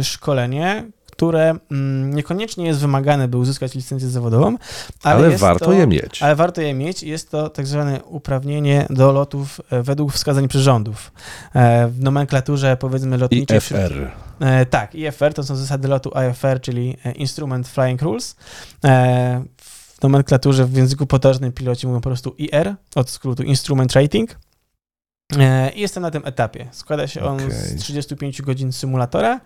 [0.00, 4.56] y, szkolenie, które mm, niekoniecznie jest wymagane, by uzyskać licencję zawodową,
[5.02, 6.22] ale, Ale warto to, je mieć.
[6.22, 7.02] Ale warto je mieć.
[7.02, 11.12] Jest to tak zwane uprawnienie do lotów e, według wskazań przyrządów.
[11.54, 13.58] E, W nomenklaturze powiedzmy lotniczej...
[13.58, 14.10] IFR.
[14.40, 18.36] E, tak, IFR to są zasady lotu IFR, czyli e, Instrument Flying Rules.
[20.02, 24.38] Nomenklaturze w języku potocznym piloci mówią po prostu IR, od skrótu Instrument Rating.
[25.38, 26.68] E, I jestem na tym etapie.
[26.72, 27.50] Składa się on Okej.
[27.50, 29.40] z 35 godzin symulatora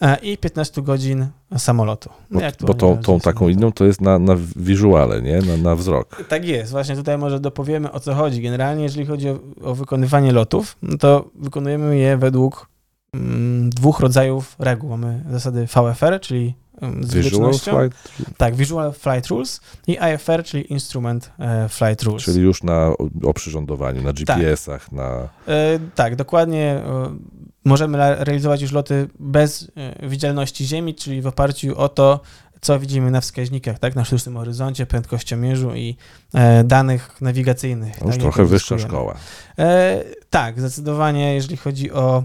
[0.00, 1.26] e, i 15 godzin
[1.58, 2.10] samolotu.
[2.30, 5.38] Bo, bo tą, tą taką inną to jest na, na wizuale, nie?
[5.38, 6.24] Na, na wzrok.
[6.28, 8.42] Tak jest, właśnie tutaj może dopowiemy o co chodzi.
[8.42, 12.68] Generalnie, jeżeli chodzi o, o wykonywanie lotów, no to wykonujemy je według
[13.14, 14.90] mm, dwóch rodzajów reguł.
[14.90, 16.54] Mamy zasady VFR, czyli
[17.00, 22.22] z Visual flight, Tak, Visual Flight Rules i IFR, czyli Instrument e, Flight Rules.
[22.22, 22.92] czyli już na
[23.24, 25.28] oprzyrządowaniu, na GPS-ach, na...
[25.48, 26.82] E, tak, dokładnie.
[26.86, 27.16] e,
[27.64, 29.70] możemy realizować już loty bez
[30.02, 32.20] widzialności Ziemi, czyli w oparciu o to,
[32.60, 35.96] co widzimy na wskaźnikach, tak, na sztucznym horyzoncie, prędkościomierzu i
[36.34, 38.00] e, danych nawigacyjnych.
[38.00, 39.14] No już tak, trochę wyższa szkoła.
[39.58, 42.24] E, tak, zdecydowanie, jeżeli chodzi o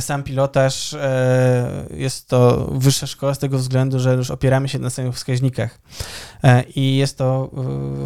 [0.00, 4.90] sam pilotaż, e, jest to wyższa szkoła z tego względu, że już opieramy się na
[4.90, 5.78] samych wskaźnikach.
[6.42, 7.50] E, I jest to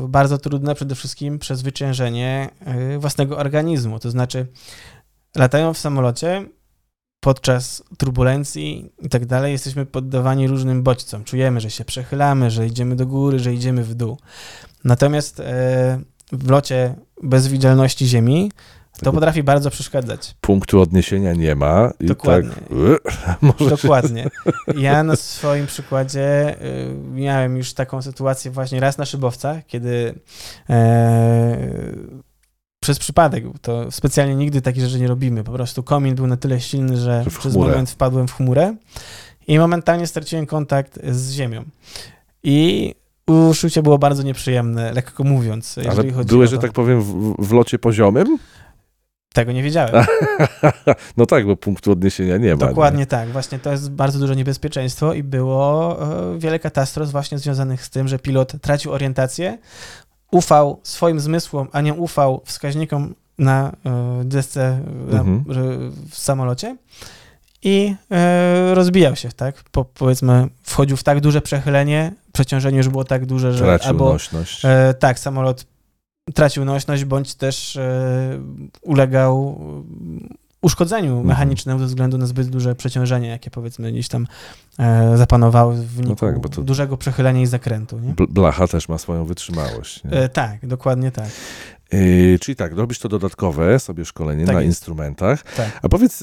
[0.05, 3.99] e, bardzo trudne przede wszystkim przezwyciężenie e, własnego organizmu.
[3.99, 4.47] To znaczy,
[5.37, 6.47] latając w samolocie,
[7.21, 11.25] podczas turbulencji i tak dalej jesteśmy poddawani różnym bodźcom.
[11.25, 14.19] Czujemy, że się przechylamy, że idziemy do góry, że idziemy w dół.
[14.85, 16.01] Natomiast e,
[16.33, 18.51] w locie bez widzialności Ziemi
[19.05, 20.35] to potrafi bardzo przeszkadzać.
[20.41, 21.91] Punktu odniesienia nie ma.
[22.01, 22.51] I Dokładnie.
[23.27, 24.31] Tak, może Dokładnie.
[24.77, 30.15] Ja na swoim przykładzie y, miałem już taką sytuację właśnie raz na szybowcach, kiedy
[30.71, 31.57] e,
[32.81, 36.61] przez przypadek, to specjalnie nigdy takich rzeczy nie robimy, po prostu komin był na tyle
[36.61, 38.75] silny, że przez moment wpadłem w chmurę
[39.47, 41.65] i momentalnie straciłem kontakt z ziemią.
[42.43, 42.95] I
[43.27, 48.39] uczucie było bardzo nieprzyjemne, lekko mówiąc, Ale o że tak powiem, w, w locie poziomym?
[49.35, 50.05] Tego nie wiedziałem.
[51.17, 52.57] no tak, bo punktu odniesienia nie ma.
[52.67, 53.29] Dokładnie tak.
[53.29, 55.99] Właśnie to jest bardzo duże niebezpieczeństwo i było
[56.35, 59.59] e, wiele katastrof właśnie związanych z tym, że pilot tracił orientację,
[60.31, 64.81] ufał swoim zmysłom, a nie ufał wskaźnikom na e, desce
[65.13, 65.45] Mhm.
[66.11, 66.77] w samolocie
[67.63, 69.63] i e, rozbijał się, tak?
[69.71, 73.55] Po, powiedzmy, wchodził w tak duże przechylenie, przeciążenie już było tak duże, Nie?
[73.55, 74.63] że Tracił albo nośność.
[75.01, 75.67] Tak, samolot
[76.35, 78.41] tracił nośność, bądź też e,
[78.83, 79.59] ulegał
[80.31, 81.27] e, uszkodzeniu Mhm.
[81.27, 84.27] mechanicznemu ze względu na zbyt duże przeciążenie, jakie powiedzmy gdzieś tam
[84.79, 87.99] e, zapanowało w wyniku tak, bo to- dużego przechylenia i zakrętu.
[87.99, 88.15] Nie?
[88.15, 90.03] Bl- Blacha też ma swoją wytrzymałość.
[90.11, 91.29] E, tak, dokładnie tak.
[92.41, 94.71] Czyli tak, robisz to dodatkowe sobie szkolenie Tak na jest.
[94.79, 95.43] instrumentach.
[95.57, 95.79] tak.
[95.83, 96.23] A powiedz,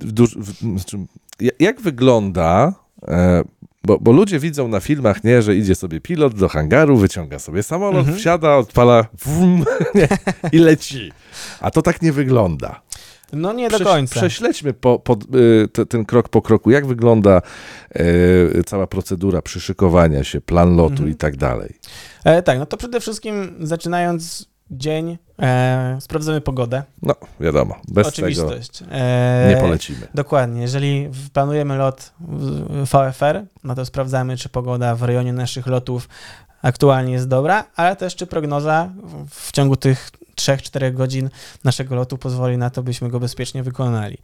[0.00, 0.98] w duż, w, znaczy,
[1.40, 2.72] ja- jak wygląda,
[3.86, 7.62] bo, bo ludzie widzą na filmach, nie, że idzie sobie pilot do hangaru, wyciąga sobie
[7.62, 8.18] samolot, Mhm.
[8.18, 9.64] wsiada, odpala wum,
[9.94, 10.08] nie,
[10.52, 11.12] i leci.
[11.60, 12.82] A to tak nie wygląda.
[13.32, 14.20] No nie do Prześ- końca.
[14.20, 15.16] Prześledźmy po, po,
[15.64, 17.42] y, te, ten krok po kroku, jak wygląda
[18.00, 21.10] y, cała procedura przyszykowania się, plan lotu Mhm.
[21.10, 21.74] i tak dalej.
[22.24, 26.82] E, tak, no to przede wszystkim zaczynając dzień, e, sprawdzamy pogodę.
[27.02, 28.78] No, wiadomo, bez Oczywistość.
[28.78, 30.08] tego E, nie polecimy.
[30.14, 30.62] Dokładnie.
[30.62, 32.12] Jeżeli planujemy lot
[32.84, 36.08] VFR, no to sprawdzamy, czy pogoda w rejonie naszych lotów
[36.62, 41.30] aktualnie jest dobra, ale też czy prognoza w- w ciągu tych 3-4 godzin
[41.64, 44.18] naszego lotu pozwoli na to, byśmy go bezpiecznie wykonali.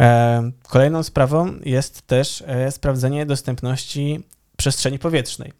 [0.00, 4.22] E, Kolejną sprawą jest też e, sprawdzenie dostępności
[4.60, 5.52] przestrzeni powietrznej,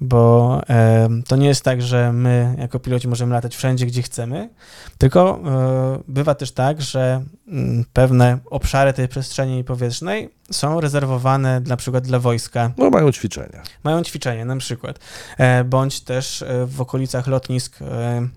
[0.00, 4.50] bo e, to nie jest tak, że my jako piloci możemy latać wszędzie, gdzie chcemy,
[4.98, 11.76] tylko e, bywa też tak, że mm, pewne obszary tej przestrzeni powietrznej są rezerwowane na
[11.76, 13.62] przykład dla wojska, No, mają ćwiczenia.
[13.84, 14.98] mają ćwiczenia na przykład,
[15.38, 18.28] e, bądź też e, w okolicach lotnisk e,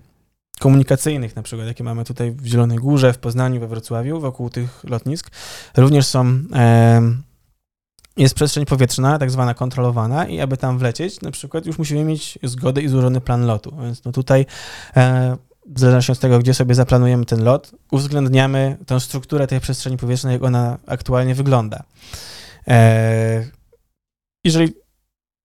[0.58, 4.84] komunikacyjnych, na przykład jakie mamy tutaj w Zielonej Górze, w Poznaniu, we Wrocławiu, wokół tych
[4.84, 5.30] lotnisk,
[5.76, 6.42] również są
[8.16, 12.38] jest przestrzeń powietrzna, tak zwana kontrolowana i aby tam wlecieć, na przykład już musimy mieć
[12.42, 14.46] zgodę i złożony plan lotu, więc no tutaj
[14.96, 15.36] e,
[15.66, 20.32] w zależności od tego, gdzie sobie zaplanujemy ten lot, uwzględniamy tę strukturę tej przestrzeni powietrznej,
[20.32, 21.82] jak ona aktualnie wygląda.
[22.68, 23.44] E,
[24.44, 24.72] jeżeli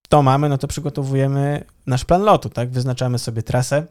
[0.08, 2.70] to mamy, no to przygotowujemy nasz plan lotu, tak?
[2.70, 3.86] Wyznaczamy sobie trasę.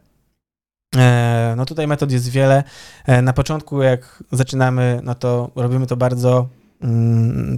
[0.96, 2.64] E, no tutaj metod jest wiele.
[3.06, 6.48] E, na początku, jak zaczynamy, no to robimy to bardzo,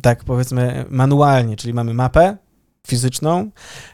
[0.02, 2.38] tak powiedzmy, manualnie, czyli mamy mapę
[2.88, 3.52] fizyczną,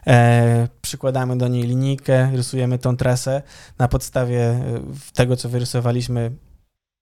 [0.07, 3.41] e, przykładamy do niej linijkę, rysujemy tą trasę.
[3.80, 4.82] Na podstawie e,
[5.13, 6.32] tego, co wyrysowaliśmy,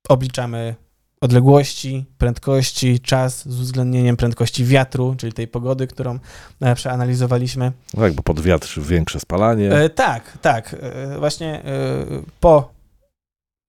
[0.10, 0.76] obliczamy
[1.22, 6.20] odległości, prędkości, czas z uwzględnieniem prędkości wiatru, czyli tej pogody, którą
[6.62, 7.72] e, przeanalizowaliśmy.
[7.94, 9.72] No tak, bo pod wiatr większe spalanie.
[9.72, 10.76] E, tak, tak.
[10.80, 12.06] E, właśnie e,
[12.40, 12.81] po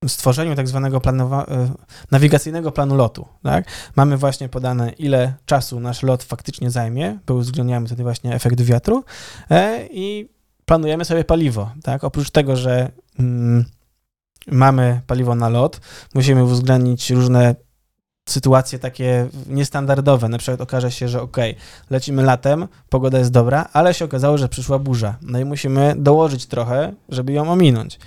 [0.09, 1.71] stworzeniu tak zwanego planowa- e,
[2.11, 3.65] nawigacyjnego planu lotu, tak,
[3.97, 9.05] mamy właśnie podane, ile czasu nasz lot faktycznie zajmie, bo uwzględniamy wtedy właśnie efekt wiatru
[9.51, 10.29] e, i
[10.65, 12.05] planujemy sobie paliwo, tak.
[12.05, 13.65] Oprócz tego, że mm,
[14.47, 15.81] mamy paliwo na lot,
[16.15, 17.55] musimy uwzględnić różne
[18.29, 20.29] sytuacje takie niestandardowe.
[20.29, 21.37] Na przykład okaże się, że ok,
[21.91, 25.17] lecimy latem, pogoda jest dobra, ale się okazało, że przyszła burza.
[25.23, 27.99] No i musimy dołożyć trochę, żeby ją ominąć.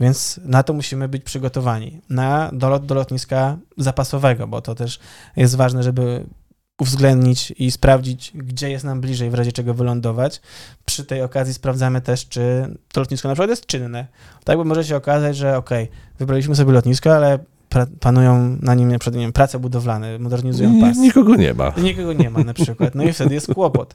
[0.00, 2.00] Więc na to musimy być przygotowani.
[2.10, 4.98] Na dolot do lotniska zapasowego, bo to też
[5.36, 6.26] jest ważne, żeby
[6.78, 10.40] uwzględnić i sprawdzić, gdzie jest nam bliżej, w razie czego wylądować.
[10.84, 14.06] Przy tej okazji sprawdzamy też, czy to lotnisko na przykład jest czynne.
[14.44, 15.70] Tak, bo może się okazać, że ok,
[16.18, 17.38] wybraliśmy sobie lotnisko, ale
[18.00, 20.96] panują na nim na przykład, nie wiem, prace budowlane, modernizują Ni- pas.
[20.96, 21.72] Nikogo nie ma.
[21.82, 22.94] Nikogo nie ma na przykład.
[22.94, 23.94] No i wtedy jest kłopot.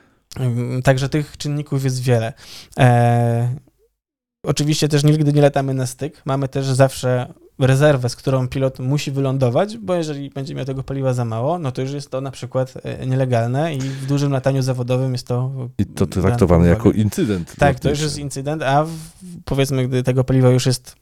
[0.84, 2.32] Także tych czynników jest wiele.
[2.78, 3.54] E,
[4.46, 6.22] oczywiście też nigdy nie latamy na styk.
[6.24, 11.14] Mamy też zawsze rezerwę, z którą pilot musi wylądować, bo jeżeli będzie miał tego paliwa
[11.14, 14.62] za mało, no to już jest to na przykład e, nielegalne i w dużym lataniu
[14.62, 15.68] zawodowym jest to...
[15.78, 17.56] I to traktowane jako incydent.
[17.58, 18.04] Tak, to już lotniczy.
[18.04, 18.90] jest incydent, a w,
[19.44, 20.96] powiedzmy, gdy tego paliwa już jest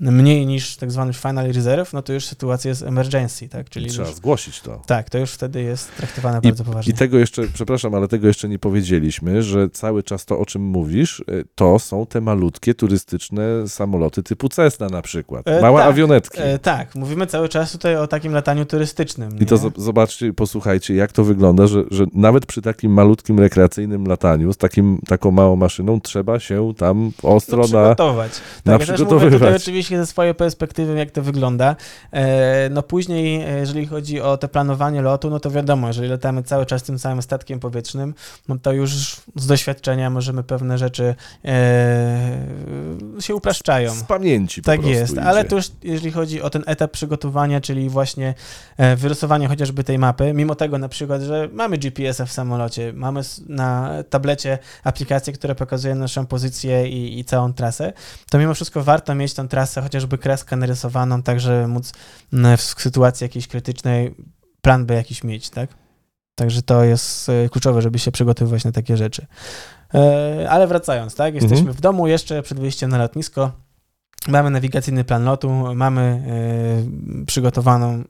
[0.00, 3.70] mniej niż tak zwany final reserve, no to już sytuacja jest emergency, tak?
[3.70, 4.82] Czyli trzeba już, zgłosić to.
[4.86, 6.92] Tak, to już wtedy jest traktowane bardzo poważnie.
[6.92, 10.62] I tego jeszcze, przepraszam, ale tego jeszcze nie powiedzieliśmy, że cały czas to, o czym
[10.62, 15.48] mówisz, y, to są te malutkie turystyczne samoloty typu Cessna na przykład.
[15.48, 16.40] E, Małe tak, awionetki.
[16.42, 19.38] E, tak, mówimy cały czas tutaj o takim lataniu turystycznym.
[19.38, 24.52] I to zobaczcie, posłuchajcie, jak to wygląda, że, że nawet przy takim malutkim rekreacyjnym lataniu,
[24.52, 28.32] z takim, taką małą maszyną, trzeba się tam ostro no, na, przygotować.
[28.32, 29.69] Tak, na ja przygotowywać.
[29.70, 31.76] Oczywiście ze swojej perspektywy, jak to wygląda.
[32.12, 36.42] E, no później, e, jeżeli chodzi o to planowanie lotu, no to wiadomo, jeżeli latamy
[36.42, 38.14] cały czas tym samym statkiem powietrznym,
[38.48, 41.14] no to już z doświadczenia możemy pewne rzeczy
[41.44, 43.94] e, się upraszczają.
[43.94, 45.22] z pamięci Tak jest, idzie.
[45.22, 48.34] ale to już jeżeli chodzi o ten etap przygotowania, czyli właśnie
[48.96, 53.90] wyrysowanie chociażby tej mapy, mimo tego na przykład, że mamy GPS-a w samolocie, mamy na
[54.10, 57.92] tablecie aplikację, która pokazuje naszą pozycję i, i całą trasę,
[58.30, 61.92] to mimo wszystko warto mieć tą trasę, chociażby kreskę narysowaną, tak żeby móc
[62.32, 64.14] m, w sytuacji jakiejś krytycznej
[64.62, 65.70] plan B jakiś mieć, tak?
[66.34, 69.26] Także to jest e, kluczowe, żeby się przygotowywać na takie rzeczy.
[69.94, 71.34] E, Ale wracając, tak?
[71.34, 71.76] Jesteśmy Mhm.
[71.76, 73.52] w domu jeszcze przed wyjściem na lotnisko.
[74.28, 76.22] Mamy nawigacyjny plan lotu, mamy
[77.22, 78.04] e, przygotowaną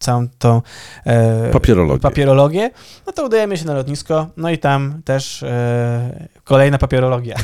[0.00, 0.62] całą tą
[1.06, 2.00] e, Papierologię.
[2.00, 2.70] papierologię,
[3.06, 7.36] no to udajemy się na lotnisko, no i tam też e, kolejna papierologia.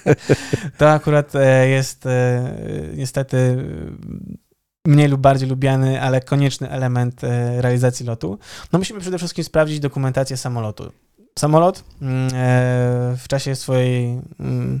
[0.78, 2.52] to akurat e, jest e,
[2.94, 3.64] niestety
[4.86, 8.38] mniej lub bardziej lubiany, ale konieczny element e, realizacji lotu.
[8.72, 10.92] No musimy przede wszystkim sprawdzić dokumentację samolotu.
[11.38, 12.30] Samolot mm,
[13.16, 14.80] w czasie swojej mm,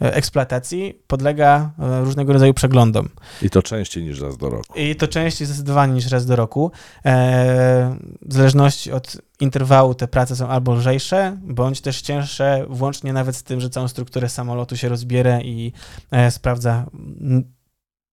[0.00, 3.08] eksploatacji podlega e, różnego rodzaju przeglądom.
[3.42, 4.78] I to częściej niż raz do roku.
[4.78, 6.72] I to częściej zdecydowanie niż raz do roku.
[7.04, 13.36] E, w zależności od interwału te prace są albo lżejsze, bądź też cięższe, włącznie nawet
[13.36, 15.72] z tym, że całą strukturę samolotu się rozbiera i
[16.10, 16.86] e, sprawdza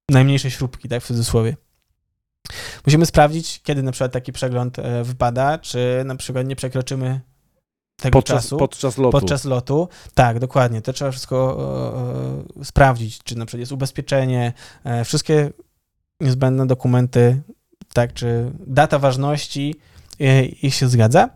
[0.09, 1.55] najmniejsze śrubki, tak w cudzysłowie.
[2.85, 7.21] Musimy sprawdzić, kiedy na przykład taki przegląd e, wypada, czy na przykład nie przekroczymy
[8.01, 9.11] tego Podczas, czasu podczas lotu.
[9.11, 9.87] podczas lotu.
[10.13, 10.81] Tak, dokładnie.
[10.81, 11.57] To trzeba wszystko
[12.57, 15.51] e, e, sprawdzić, czy na przykład jest ubezpieczenie, e, wszystkie
[16.19, 17.41] niezbędne dokumenty,
[17.93, 19.75] tak, czy data ważności,
[20.19, 21.29] e, ich się zgadza.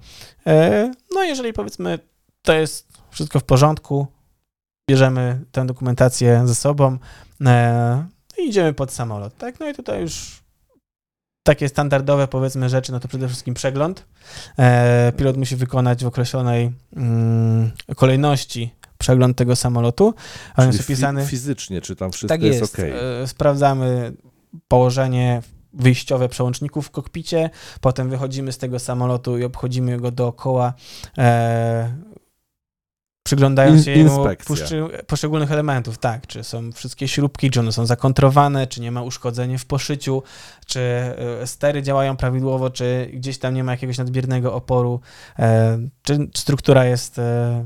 [0.47, 1.99] E, no jeżeli powiedzmy,
[2.41, 4.07] to jest wszystko w porządku,
[4.89, 6.97] bierzemy tę dokumentację ze sobą
[8.37, 9.59] i idziemy pod samolot, tak?
[9.59, 10.44] No i tutaj już
[11.45, 14.05] takie standardowe, powiedzmy, rzeczy, no to przede wszystkim przegląd.
[14.59, 20.13] E, pilot musi wykonać w określonej mm, kolejności przegląd tego samolotu,
[20.57, 21.21] on jest opisany...
[21.21, 22.73] fi- fizycznie, czy tam wszystko tak jest, jest.
[22.73, 22.91] okej.
[23.23, 24.13] E, sprawdzamy
[24.67, 25.41] położenie
[25.73, 27.49] wyjściowe przełączników w kokpicie,
[27.81, 30.73] potem wychodzimy z tego samolotu i obchodzimy go dookoła,
[31.17, 31.95] e,
[33.25, 33.93] przyglądając się
[35.07, 39.57] poszczególnych elementów, tak, czy są wszystkie śrubki, czy one są zakontrowane, czy nie ma uszkodzeń
[39.57, 40.23] w poszyciu,
[40.65, 44.99] czy e, stery działają prawidłowo, czy gdzieś tam nie ma jakiegoś nadmiernego oporu,
[45.39, 47.65] e, czy struktura jest e,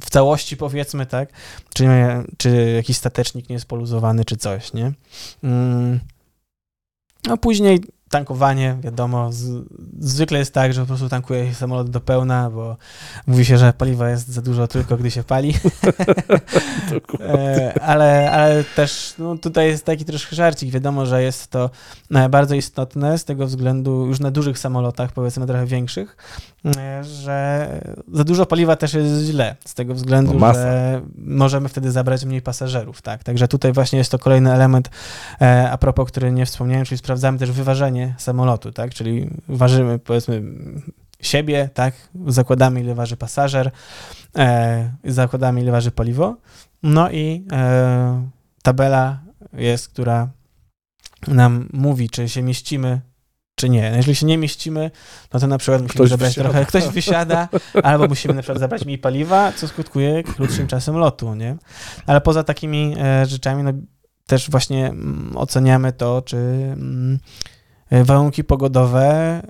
[0.00, 1.28] w całości, powiedzmy, tak,
[1.74, 4.92] czy, nie, czy jakiś statecznik nie jest poluzowany, czy coś, nie?
[5.42, 6.00] Mm.
[7.26, 7.80] No później
[8.12, 9.64] tankowanie, wiadomo, z,
[9.98, 12.76] zwykle jest tak, że po prostu tankuje się samolot do pełna, bo
[13.26, 15.54] mówi się, że paliwa jest za dużo tylko, gdy się pali.
[17.20, 20.70] E, ale, ale też no, tutaj jest taki troszkę żarcik.
[20.70, 21.70] Wiadomo, że jest to
[22.10, 26.16] e, bardzo istotne z tego względu już na dużych samolotach, powiedzmy trochę większych,
[27.02, 27.68] że
[28.12, 32.42] za dużo paliwa też jest źle, z tego względu, No że możemy wtedy zabrać mniej
[32.42, 33.02] pasażerów.
[33.02, 33.24] Tak?
[33.24, 34.90] Także tutaj właśnie jest to kolejny element,
[35.40, 38.94] e, a propos, który nie wspomniałem, czyli sprawdzamy też wyważenie samolotu, tak?
[38.94, 40.42] czyli ważymy powiedzmy
[41.20, 41.94] siebie, tak?
[42.26, 43.70] zakładamy ile waży pasażer,
[44.36, 46.36] e, zakładamy ile waży paliwo,
[46.82, 48.28] no i e,
[48.62, 49.18] tabela
[49.52, 50.28] jest, która
[51.28, 53.00] nam mówi, czy się mieścimy,
[53.62, 53.90] czy nie.
[53.90, 54.90] No jeżeli się nie mieścimy,
[55.32, 56.48] no to na przykład musimy Ktoś zabrać wysiada.
[56.48, 57.48] trochę, ktoś wysiada,
[57.82, 61.56] albo musimy na przykład zabrać mniej paliwa, co skutkuje krótszym czasem lotu, nie?
[62.06, 63.72] Ale poza takimi e, rzeczami, no
[64.26, 67.18] też właśnie mm, oceniamy to, czy mm,
[67.90, 69.42] e, warunki pogodowe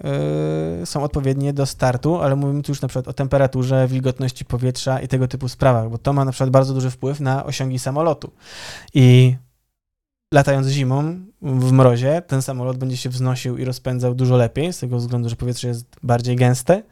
[0.82, 5.00] y, są odpowiednie do startu, ale mówimy tu już na przykład o temperaturze, wilgotności powietrza
[5.00, 8.32] i tego typu sprawach, bo to ma na przykład bardzo duży wpływ na osiągi samolotu.
[8.94, 9.36] I
[10.32, 14.96] latając zimą w mrozie, ten samolot będzie się wznosił i rozpędzał dużo lepiej, z tego
[14.96, 16.82] względu, że powietrze jest bardziej gęste,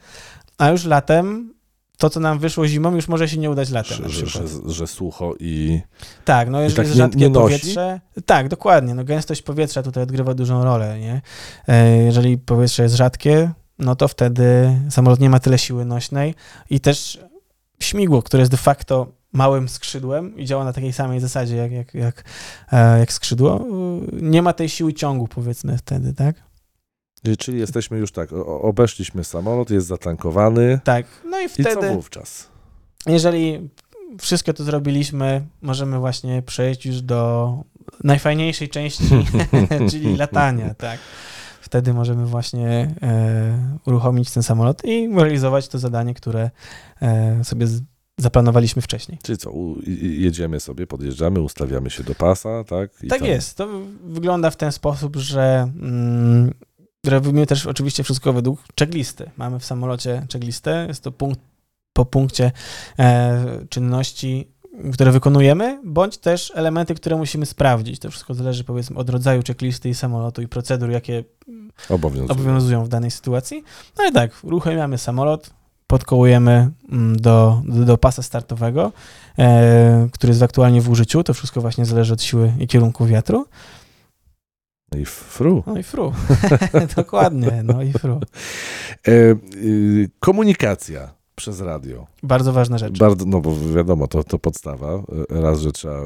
[0.58, 1.54] a już latem
[1.98, 4.08] to, co nam wyszło zimą, już może się nie udać latem.
[4.08, 5.80] Że, że, że, sucho i
[6.24, 8.00] Tak, no jeżeli tak jest rzadkie nie powietrze.
[8.26, 8.94] Tak, dokładnie.
[8.94, 11.20] No, gęstość powietrza tutaj odgrywa dużą rolę, nie?
[11.68, 16.34] E, Jeżeli powietrze jest rzadkie, no to wtedy samolot nie ma tyle siły nośnej
[16.70, 17.18] i też
[17.80, 21.94] śmigło, które jest de facto małym skrzydłem i działa na takiej samej zasadzie jak, jak,
[21.94, 22.24] jak,
[22.72, 23.66] e, jak skrzydło,
[24.12, 26.50] nie ma tej siły ciągu, powiedzmy wtedy, tak?
[27.38, 30.80] Czyli jesteśmy już tak, obeszliśmy samolot, jest zatankowany.
[30.84, 31.70] Tak, no i wtedy...
[31.70, 32.48] I co wówczas?
[33.06, 33.70] Jeżeli
[34.18, 37.54] wszystko to zrobiliśmy, możemy właśnie przejść już do
[38.04, 39.04] najfajniejszej części,
[39.90, 40.98] czyli latania, tak.
[41.60, 46.50] Wtedy możemy właśnie e, uruchomić ten samolot i realizować to zadanie, które
[47.02, 47.66] e, sobie
[48.18, 49.18] zaplanowaliśmy wcześniej.
[49.22, 49.52] Czyli co,
[50.02, 52.90] jedziemy sobie, podjeżdżamy, ustawiamy się do pasa, tak?
[53.02, 53.28] I tak tam...
[53.28, 53.56] jest.
[53.56, 53.68] To
[54.04, 56.54] wygląda w ten sposób, że mm,
[57.06, 59.30] robimy też oczywiście wszystko według checklisty.
[59.36, 61.40] Mamy w samolocie checklistę, jest to punkt
[61.92, 62.52] po punkcie
[62.98, 64.48] e, czynności,
[64.92, 67.98] które wykonujemy, bądź też elementy, które musimy sprawdzić.
[67.98, 71.24] To wszystko zależy powiedzmy od rodzaju checklisty i samolotu i procedur, jakie
[71.88, 73.64] obowiązują, obowiązują w danej sytuacji.
[73.98, 75.50] No i tak, uruchamiamy samolot,
[75.90, 78.92] podkołujemy mm, do, do, do pasa startowego,
[79.38, 81.22] e, który jest aktualnie w użyciu.
[81.22, 83.46] To wszystko właśnie zależy od siły i kierunku wiatru.
[84.92, 85.62] No i fru.
[85.66, 86.12] No i fru.
[86.96, 88.20] Dokładnie, no i fru.
[89.08, 92.06] E, y, komunikacja przez radio.
[92.22, 92.98] Bardzo ważna rzecz.
[92.98, 95.02] Bardzo, no bo wiadomo, to, to podstawa.
[95.30, 96.00] Raz, że trzeba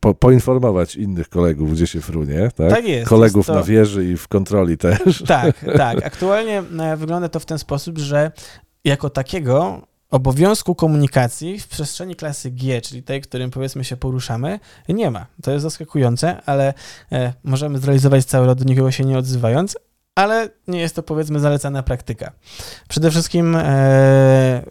[0.00, 2.50] po, poinformować innych kolegów, gdzie się frunie.
[2.56, 3.08] Tak, tak jest.
[3.08, 3.54] Kolegów to...
[3.54, 5.22] na wieży i w kontroli też.
[5.26, 6.04] Tak, tak.
[6.12, 8.32] Aktualnie e, wygląda to w ten sposób, że
[8.84, 15.10] jako takiego obowiązku komunikacji w przestrzeni klasy G, czyli tej, którym powiedzmy się poruszamy, nie
[15.10, 15.26] ma.
[15.42, 16.74] To jest zaskakujące, ale
[17.12, 19.76] e, możemy zrealizować cały lot do nikogo się nie odzywając,
[20.14, 22.32] ale nie jest to powiedzmy zalecana praktyka.
[22.88, 24.62] Przede wszystkim e,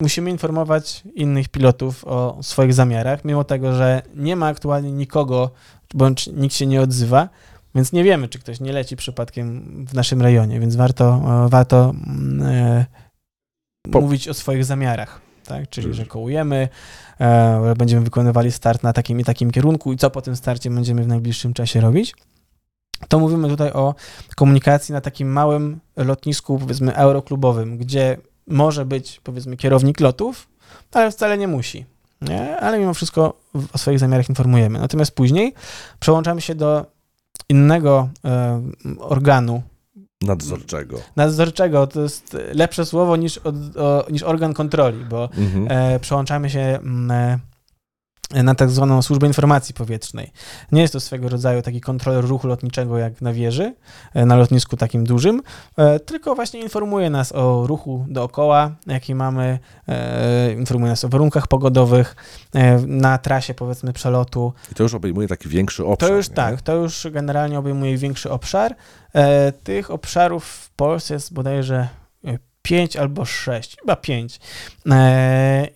[0.00, 5.50] musimy informować innych pilotów o swoich zamiarach, mimo tego, że nie ma aktualnie nikogo,
[5.94, 7.28] bądź nikt się nie odzywa,
[7.74, 11.04] więc nie wiemy, czy ktoś nie leci przypadkiem w naszym rejonie, więc warto,
[11.44, 12.86] e, warto mm, e,
[13.90, 14.00] po...
[14.00, 15.20] mówić o swoich zamiarach.
[15.44, 15.70] Tak?
[15.70, 16.68] Czyli, że kołujemy,
[17.20, 21.02] e, będziemy wykonywali start na takim i takim kierunku i co po tym starcie będziemy
[21.02, 22.14] w najbliższym czasie robić
[23.08, 23.94] to mówimy tutaj o
[24.36, 28.16] komunikacji na takim małym lotnisku, powiedzmy, euroklubowym, gdzie
[28.46, 30.48] może być, powiedzmy, kierownik lotów,
[30.92, 31.86] ale wcale nie musi.
[32.20, 32.60] Nie?
[32.60, 33.40] Ale mimo wszystko
[33.72, 34.78] o swoich zamiarach informujemy.
[34.78, 35.54] Natomiast później
[36.00, 36.86] przełączamy się do
[37.48, 38.62] innego e,
[38.98, 39.62] organu.
[40.22, 41.00] Nadzorczego.
[41.16, 45.66] Nadzorczego to jest lepsze słowo niż, od, o, niż organ kontroli, bo mhm.
[45.70, 46.60] e, przełączamy się.
[46.60, 47.38] Mm, e,
[48.30, 50.32] na tak zwaną służbę informacji powietrznej.
[50.72, 53.74] Nie jest to swego rodzaju taki kontroler ruchu lotniczego jak na wieży,
[54.14, 55.42] e, na lotnisku takim dużym,
[55.76, 59.58] e, tylko właśnie informuje nas o ruchu dookoła, jaki mamy,
[59.88, 62.16] e, informuje nas o warunkach pogodowych
[62.86, 64.52] na trasie powiedzmy przelotu.
[64.72, 66.08] I to już obejmuje taki większy obszar.
[66.08, 66.34] To już nie?
[66.34, 68.74] tak, to już generalnie obejmuje większy obszar.
[69.64, 71.88] Tych obszarów w Polsce jest bodajże
[72.62, 74.40] pięć albo sześć, chyba pięć.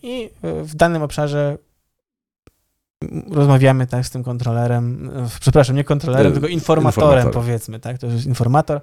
[0.02, 1.58] I w danym obszarze
[3.30, 7.42] rozmawiamy tak z tym kontrolerem, przepraszam, nie kontrolerem, e, tylko informatorem, informator.
[7.42, 8.80] powiedzmy, tak, to jest informator.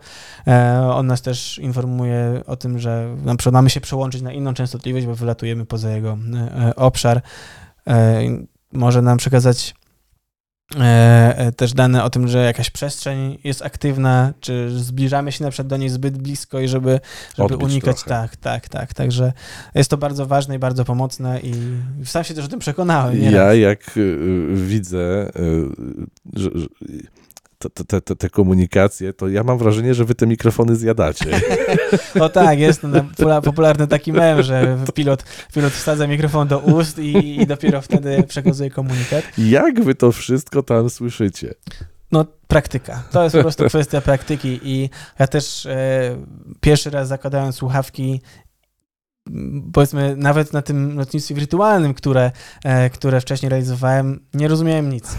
[0.48, 4.54] E, on nas też informuje o tym, że na przykład mamy się przełączyć na inną
[4.54, 7.22] częstotliwość, bo wylatujemy poza jego e, obszar.
[8.74, 9.76] Może nam przekazać
[10.76, 15.50] E, e, też dane o tym, że jakaś przestrzeń jest aktywna, czy zbliżamy się na
[15.50, 17.00] przykład do niej zbyt blisko i żeby,
[17.38, 17.96] żeby unikać.
[17.96, 18.10] Trochę.
[18.10, 18.94] Tak, tak, tak.
[18.94, 19.34] Także
[19.76, 21.54] jest to bardzo ważne i bardzo pomocne i
[22.06, 23.22] sam się też o tym przekonałem.
[23.22, 25.70] Ja jak y, y, widzę, y,
[26.36, 26.68] że, że
[27.60, 31.26] te, te, te, komunikacje, to ja mam wrażenie, że wy te mikrofony zjadacie.
[32.20, 32.82] o tak, jest
[33.44, 38.70] popularny taki mem, że pilot, pilot wsadza mikrofon do ust i, i dopiero wtedy przekazuje
[38.70, 39.24] komunikat.
[39.38, 41.54] Jak wy to wszystko tam słyszycie?
[42.12, 43.04] No, praktyka.
[43.12, 44.90] To jest po prostu kwestia praktyki i
[45.20, 46.18] ja też e,
[46.62, 48.22] pierwszy raz zakładając słuchawki
[49.74, 52.32] powiedzmy, nawet na tym lotnictwie wirtualnym, które,
[52.64, 55.16] e, które wcześniej realizowałem, nie rozumiałem nic.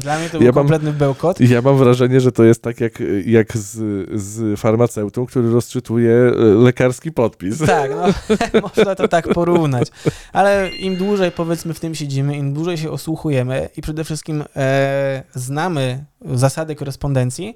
[0.00, 1.40] Dla mnie to był ja kompletny mam, bełkot.
[1.40, 3.78] Ja mam wrażenie, że to jest tak jak, jak z,
[4.20, 7.58] z farmaceutą, który rozczytuje e, lekarski podpis.
[7.58, 8.06] Tak, no,
[8.76, 9.88] można to tak porównać.
[10.32, 15.22] Ale im dłużej powiedzmy w tym siedzimy, im dłużej się osłuchujemy i przede wszystkim e,
[15.34, 17.54] znamy zasady korespondencji,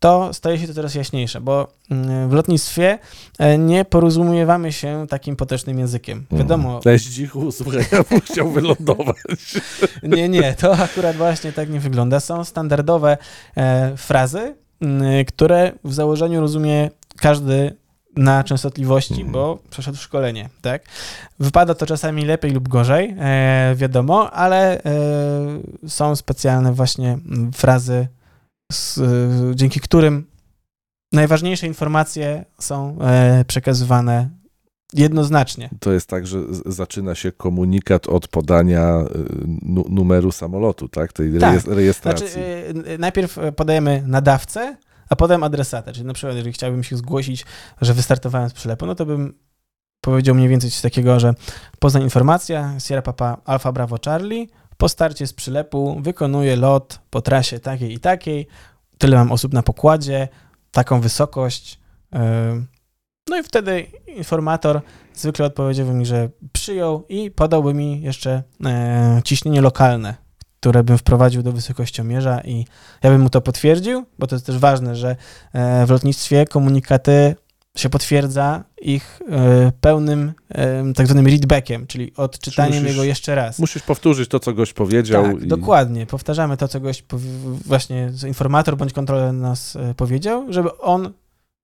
[0.00, 2.98] to staje się to coraz jaśniejsze, bo mm, w lotnictwie
[3.38, 6.18] e, nie porozumiewamy się takim potecznym językiem.
[6.18, 6.42] Mhm.
[6.42, 6.80] Wiadomo.
[6.80, 9.16] Cześć dzichu, słuchaj, ja bym chciał wylądować.
[10.02, 12.20] Nie, nie, to akurat właśnie tak nie wygląda.
[12.20, 13.18] Są standardowe
[13.56, 14.54] e, frazy,
[15.28, 17.76] które w założeniu rozumie każdy
[18.16, 19.32] na częstotliwości, mhm.
[19.32, 20.82] bo przeszedł szkolenie, tak?
[21.40, 24.90] Wypada to czasami lepiej lub gorzej, e, wiadomo, ale e,
[25.88, 27.18] są specjalne właśnie
[27.54, 28.08] frazy
[28.72, 29.00] z,
[29.56, 30.26] dzięki którym
[31.12, 34.30] najważniejsze informacje są e, przekazywane
[34.92, 35.70] jednoznacznie.
[35.80, 38.98] To jest tak, że zaczyna się komunikat od podania
[39.62, 41.12] nu numeru samolotu, tak?
[41.12, 41.54] Tej Tak.
[41.54, 42.26] rejes- rejestracji.
[42.26, 44.76] Znaczy, najpierw podajemy nadawcę,
[45.08, 45.92] a potem adresatę.
[45.92, 47.44] Czyli na przykład, jeżeli chciałbym się zgłosić,
[47.80, 49.34] że wystartowałem z przylepu, no to bym
[50.00, 51.34] powiedział mniej więcej coś takiego, że
[51.78, 54.48] Poznań informacja, Sierra Papa Alfa Bravo Charlie,
[54.78, 58.46] po starcie z przylepu wykonuję lot po trasie takiej i takiej,
[58.98, 60.28] tyle mam osób na pokładzie,
[60.72, 61.78] taką wysokość.
[62.14, 62.18] y,
[63.30, 64.80] No i wtedy informator
[65.14, 70.14] zwykle odpowiedziałby mi, że przyjął i podałby mi jeszcze e, ciśnienie lokalne,
[70.60, 72.66] które bym wprowadził do wysokościomierza i
[73.02, 75.16] ja bym mu to potwierdził, bo to jest też ważne, że
[75.52, 77.36] e, w lotnictwie komunikaty
[77.76, 83.58] się potwierdza ich e, pełnym e, tak zwanym readbackiem, czyli odczytaniem musisz- jego jeszcze raz.
[83.58, 85.22] Musisz powtórzyć to, co gość powiedział.
[85.24, 85.46] Tak, i...
[85.46, 86.06] dokładnie.
[86.06, 91.12] Powtarzamy to, co goś powi- właśnie informator bądź kontroler nas e, powiedział, żeby on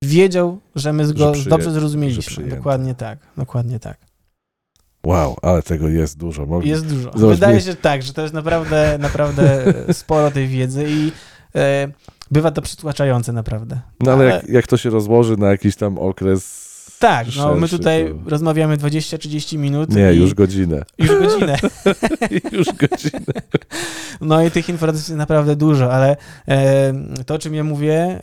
[0.05, 2.45] wiedział, że my Że go przyję- dobrze że zrozumieliśmy.
[2.47, 3.99] Dokładnie tak, dokładnie tak.
[5.07, 6.47] Wow, ale tego jest dużo.
[6.47, 6.71] Mogli...
[6.71, 7.11] Jest dużo.
[7.17, 11.13] Zobacz, Wydaje mnie- się tak, że to jest naprawdę, naprawdę sporo tej wiedzy i
[11.55, 11.89] e,
[12.35, 13.81] bywa to przytłaczające naprawdę.
[14.01, 16.65] No ale ale- jak, jak to się rozłoży na jakiś tam okres.
[16.99, 19.91] Tak, no my tutaj to- rozmawiamy 20-30 minut.
[19.95, 20.83] Nie, i już godzinę.
[20.99, 21.57] już godzinę.
[22.59, 23.33] już godzinę.
[24.21, 26.17] No i tych informacji jest naprawdę dużo, ale
[26.49, 26.93] e,
[27.27, 28.21] to, o czym ja mówię, e,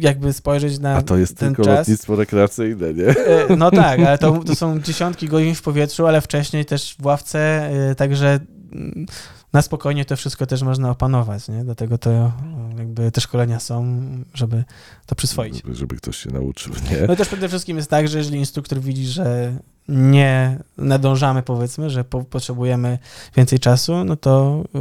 [0.00, 1.78] jakby spojrzeć na A to jest ten tylko czas.
[1.78, 3.06] lotnictwo rekreacyjne, nie?
[3.08, 7.06] E, No tak, ale to, to są dziesiątki godzin w powietrzu, ale wcześniej też w
[7.06, 8.40] ławce, e, także
[8.72, 9.06] mm,
[9.52, 11.64] na spokojnie to wszystko też można opanować, nie?
[11.64, 12.32] Dlatego to
[12.78, 14.02] jakby te szkolenia są,
[14.34, 14.64] żeby
[15.06, 15.56] to przyswoić.
[15.56, 17.06] Żeby, żeby ktoś się nauczył, nie?
[17.06, 19.56] No i też przede wszystkim jest tak, że jeżeli instruktor widzi, że
[19.88, 22.98] nie nadążamy, powiedzmy, że po, potrzebujemy
[23.36, 24.78] więcej czasu, no to y,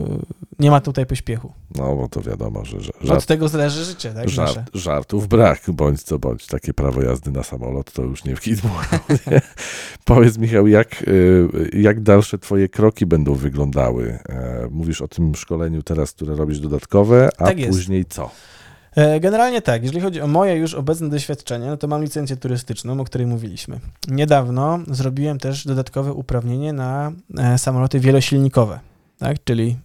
[0.60, 1.54] nie ma tutaj pośpiechu.
[1.76, 4.30] No, bo to wiadomo, że, że Od żart, tego zależy życie, tak?
[4.30, 6.48] żart, żartów brak, bądź co bądź.
[6.48, 8.56] Takie prawo jazdy na samolot to już nie w nie?
[10.06, 14.20] Powiedz, Michał, jak, y, jak dalsze twoje kroki będą wyglądały?
[14.30, 18.32] E, Mówisz o tym szkoleniu teraz, które robisz dodatkowe, a Tak później co?
[18.96, 23.00] E, Generalnie tak, jeżeli chodzi o moje już obecne doświadczenie, no to mam licencję turystyczną,
[23.00, 23.80] o której mówiliśmy.
[24.08, 28.80] Niedawno zrobiłem też dodatkowe uprawnienie na e, samoloty wielosilnikowe,
[29.18, 29.44] tak?
[29.44, 29.78] Czyli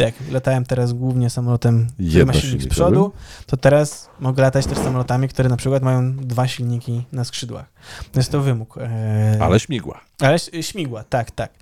[0.00, 3.12] jak latałem teraz głównie samolotem, który ma silnik z przodu,
[3.46, 7.72] to teraz mogę latać też samolotami, które na przykład mają dwa silniki na skrzydłach.
[8.16, 8.78] Jest to wymóg.
[8.78, 10.00] E, Ale śmigła.
[10.20, 11.52] ale śmigła, tak, tak.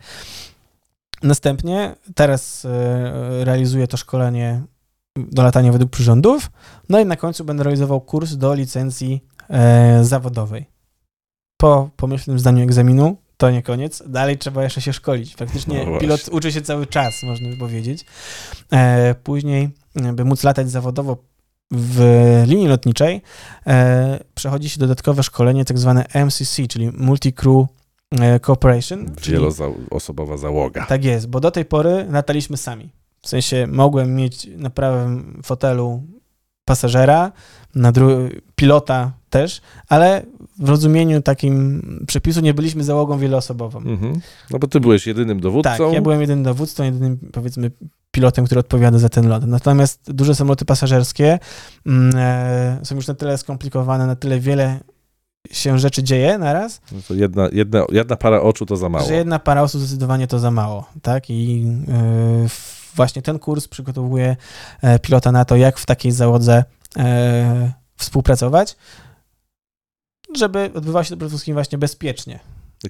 [1.22, 4.62] Następnie teraz e, realizuję to szkolenie
[5.16, 6.50] do latania według przyrządów,
[6.88, 10.66] no i na końcu będę realizował kurs do licencji e, zawodowej.
[11.56, 15.36] Po pomyślnym zdaniu egzaminu to nie koniec, dalej trzeba jeszcze się szkolić.
[15.36, 18.04] Faktycznie No pilot uczy się cały czas, można by powiedzieć.
[18.72, 19.70] E, później,
[20.12, 21.16] by móc latać zawodowo
[21.70, 21.98] w
[22.46, 23.22] linii lotniczej,
[23.66, 27.66] e, przechodzi się dodatkowe szkolenie, tak zwane MCC, czyli Multi-Crew
[28.20, 29.14] e, Cooperation.
[29.20, 30.86] czyli- Wieloosobowa załoga.
[30.86, 32.90] tak jest, bo do tej pory lataliśmy sami.
[33.22, 36.02] W sensie mogłem mieć na prawym fotelu
[36.64, 37.32] pasażera,
[37.74, 37.92] na
[38.54, 40.22] pilota też, ale
[40.58, 43.78] w rozumieniu takim przepisu nie byliśmy załogą wieloosobową.
[43.78, 44.20] Mhm.
[44.50, 45.70] No bo ty byłeś jedynym dowódcą.
[45.70, 47.70] Tak, ja byłem jedynym dowódcą, jedynym powiedzmy
[48.10, 49.46] pilotem, który odpowiada za ten lot.
[49.46, 51.38] Natomiast duże samoloty pasażerskie
[51.86, 54.80] mm, e, są już na tyle skomplikowane, na tyle wiele
[55.50, 59.08] się rzeczy dzieje naraz, No to jedna, jedna, jedna para oczu to za mało.
[59.08, 61.30] że jedna para osób zdecydowanie to za mało, tak?
[61.30, 62.48] I yy,
[62.94, 64.36] właśnie ten kurs przygotowuje
[64.82, 66.64] e, pilota na to, jak w takiej załodze
[66.98, 68.76] e, współpracować,
[70.38, 72.40] żeby odbywało się to przede wszystkim właśnie bezpiecznie.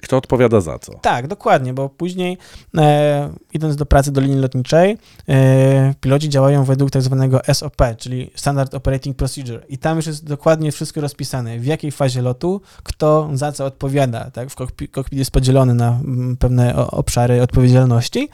[0.01, 0.93] Kto odpowiada za co?
[0.93, 2.37] Tak, dokładnie, bo później
[2.77, 4.97] e, idąc do pracy do linii lotniczej,
[5.29, 10.25] e, piloci działają według tak zwanego SOP, czyli Standard Operating Procedure i tam już jest
[10.25, 14.49] dokładnie wszystko rozpisane, w jakiej fazie lotu, kto za co odpowiada, tak?
[14.49, 18.29] W kokpi- kokpit jest podzielony na mm, pewne obszary odpowiedzialności.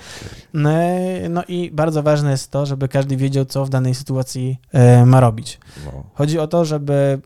[0.55, 5.05] E, no i bardzo ważne jest to, żeby każdy wiedział, co w danej sytuacji e,
[5.05, 5.59] ma robić.
[5.85, 7.21] No, Chodzi o to, żeby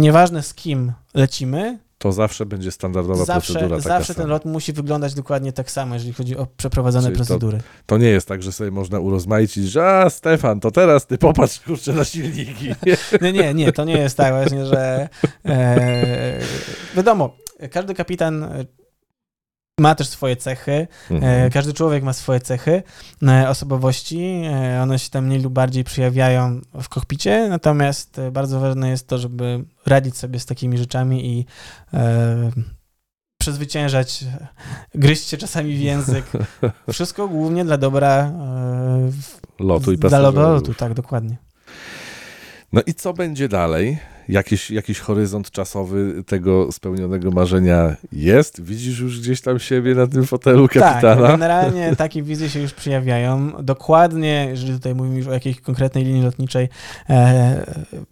[0.00, 4.32] nieważne z kim lecimy, to zawsze będzie standardowa zawsze, procedura taka zawsze ten sama.
[4.34, 7.60] lot musi wyglądać dokładnie tak samo, jeżeli chodzi o przeprowadzone Czyli to- procedury.
[7.86, 11.60] To nie jest tak, że sobie można urozmaicić, że a Stefan, to teraz ty popatrz
[11.60, 12.68] kurczę na silniki.
[13.22, 15.08] Nie, nie, nie, to nie jest tak właśnie, że
[15.44, 16.38] e,
[16.96, 17.36] wiadomo,
[17.70, 18.48] każdy kapitan
[19.82, 21.50] ma też swoje cechy, e, Mhm.
[21.50, 22.82] każdy człowiek ma swoje cechy,
[23.28, 28.88] e, osobowości, e, one się tam mniej lub bardziej przejawiają w kokpicie, natomiast bardzo ważne
[28.90, 31.46] jest to, żeby radzić sobie z takimi rzeczami i
[33.40, 34.24] przezwyciężać,
[34.94, 36.24] gryźć się czasami w język.
[36.92, 38.32] Wszystko głównie dla dobra
[39.58, 40.34] Lotu i dla pasażerów.
[40.34, 41.36] dobra lotu, tak, dokładnie.
[42.72, 43.98] No i co będzie dalej?
[44.28, 48.62] Jakiś, jakiś horyzont czasowy tego spełnionego marzenia jest?
[48.62, 51.22] Widzisz już gdzieś tam siebie na tym fotelu kapitana?
[51.22, 53.52] Tak, generalnie takie wizje się już przejawiają.
[53.62, 56.68] Dokładnie, jeżeli tutaj mówimy już o jakiejś konkretnej linii lotniczej,
[57.10, 57.66] e,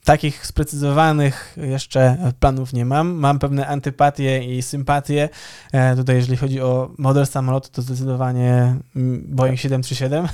[0.05, 3.13] takich sprecyzowanych jeszcze planów nie mam.
[3.13, 5.29] Mam pewne antypatie i sympatie.
[5.73, 10.29] E, tutaj jeżeli chodzi o model samolotu, to zdecydowanie mm, Boeing 737.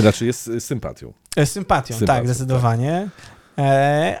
[0.00, 1.12] Znaczy jest sympatią.
[1.36, 2.92] E, Sympatią, Sympatią, tak, zdecydowanie.
[2.92, 3.35] E,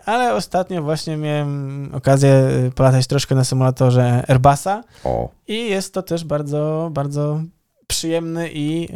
[0.04, 6.02] ale ostatnio właśnie miałem okazję e, polatać troszkę na symulatorze Airbusa O, i jest to
[6.02, 7.40] też bardzo, bardzo
[7.86, 8.88] przyjemny i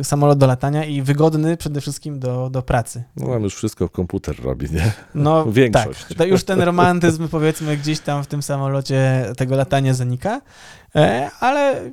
[0.00, 3.04] e, samolot do latania i wygodny przede wszystkim do, do pracy.
[3.16, 4.92] no mam już wszystko komputer robi, nie?
[5.14, 6.04] No Większość.
[6.08, 10.40] tak, to już ten romantyzm powiedzmy gdzieś tam w tym samolocie tego latania zanika,
[10.96, 11.90] e, ale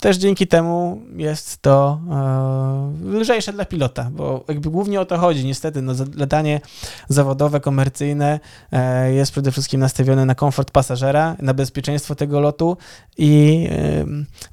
[0.00, 5.44] też dzięki temu jest to e, lżejsze dla pilota, bo jakby głównie o to chodzi.
[5.44, 6.60] Niestety, no, latanie
[7.08, 8.40] zawodowe, komercyjne
[8.72, 12.76] e, jest przede wszystkim nastawione na komfort pasażera, na bezpieczeństwo tego lotu
[13.18, 14.04] i e,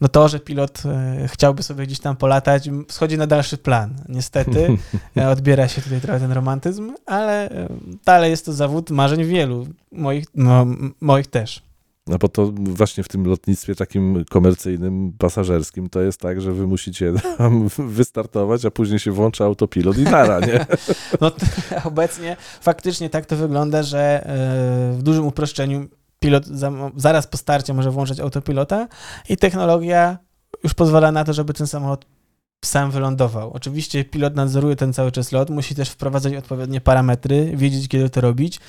[0.02, 3.94] no to, że pilot e, chciałby sobie gdzieś tam polatać, schodzi na dalszy plan.
[4.10, 4.78] Niestety
[5.18, 7.50] e, odbiera się tutaj trochę ten romantyzm, ale
[8.06, 10.66] dalej jest to zawód marzeń wielu, moich, no,
[11.02, 11.67] moich też.
[12.08, 16.68] No bo to właśnie w tym lotnictwie takim komercyjnym, pasażerskim to jest tak, że wy
[16.68, 20.66] musicie tam wystartować, a później się włącza autopilot i nara, nie?
[21.22, 21.32] No
[21.84, 25.88] obecnie faktycznie tak to wygląda, że e, w dużym uproszczeniu
[26.20, 28.88] pilot za, zaraz po starcie może włączać autopilota
[29.30, 30.18] i technologia
[30.64, 32.06] już pozwala na to, żeby ten samolot
[32.66, 33.52] sam wylądował.
[33.54, 38.22] Oczywiście pilot nadzoruje ten cały czas lot, musi też wprowadzać odpowiednie parametry, wiedzieć kiedy to
[38.22, 38.60] robić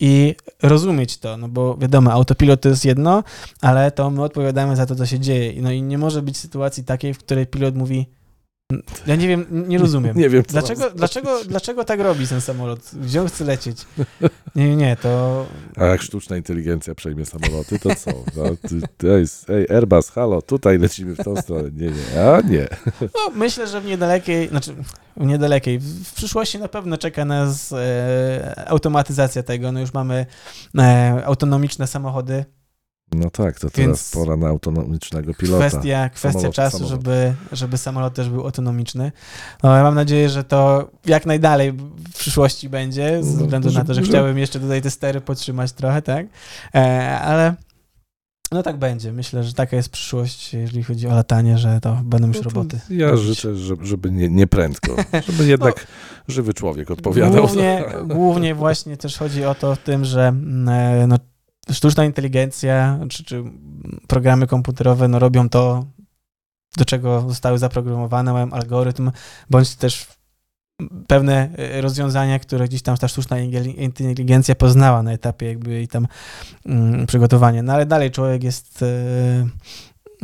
[0.00, 3.24] i rozumieć to, no bo wiadomo, autopilot to jest jedno,
[3.60, 5.62] ale to my odpowiadamy za to, co się dzieje.
[5.62, 8.06] No i nie może być sytuacji takiej, w której pilot mówi
[9.06, 10.16] ja nie wiem, nie rozumiem.
[10.18, 12.90] Nie wiem, Dlaczego, dlaczego, dlaczego tak robi ten samolot?
[12.94, 13.86] Gdzie on chce lecieć?
[14.56, 15.46] Nie, nie, to...
[15.76, 18.10] A jak sztuczna inteligencja przejmie samoloty, to co?
[18.10, 21.70] No, ty, ty, ej, Airbus, halo, tutaj lecimy w tą stronę.
[21.70, 22.68] Nie, nie, a nie.
[23.00, 24.74] No, myślę, że w niedalekiej, znaczy
[25.16, 29.72] w niedalekiej, w przyszłości na pewno czeka nas e, automatyzacja tego.
[29.72, 30.26] No już mamy
[30.78, 32.44] e, autonomiczne samochody.
[33.12, 35.68] No tak, to teraz Więc pora na autonomicznego pilota.
[35.68, 36.90] Kwestia, kwestia Samolot, czasu, samolot.
[36.90, 39.12] Żeby, żeby samolot też był autonomiczny.
[39.62, 43.84] No, ja mam nadzieję, że to jak najdalej w przyszłości będzie, ze No, względu na
[43.84, 46.26] to, że chciałem jeszcze tutaj te stery podtrzymać trochę, tak?
[46.74, 47.54] E, ale
[48.52, 49.12] no tak będzie.
[49.12, 52.48] Myślę, że taka jest przyszłość, jeżeli chodzi o latanie, że to będą już No to
[52.48, 52.80] roboty.
[52.90, 53.24] Ja robić.
[53.24, 54.96] życzę, żeby, nie, nie prędko,
[55.28, 55.86] żeby jednak
[56.28, 57.34] żywy człowiek odpowiadał.
[57.34, 57.40] No.
[57.40, 61.16] Głównie, głównie właśnie też chodzi o to w tym, że mm, e, no,
[61.70, 63.44] sztuczna inteligencja czy, czy
[64.06, 65.84] programy komputerowe no, robią to,
[66.76, 69.10] do czego zostały zaprogramowane, mają algorytm,
[69.50, 70.06] bądź też
[71.06, 76.06] pewne e, rozwiązania, które gdzieś tam ta sztuczna inteligencja poznała na etapie jakby jej tam
[76.66, 77.62] mm, przygotowania.
[77.62, 78.82] No ale dalej człowiek jest...
[78.82, 79.48] E,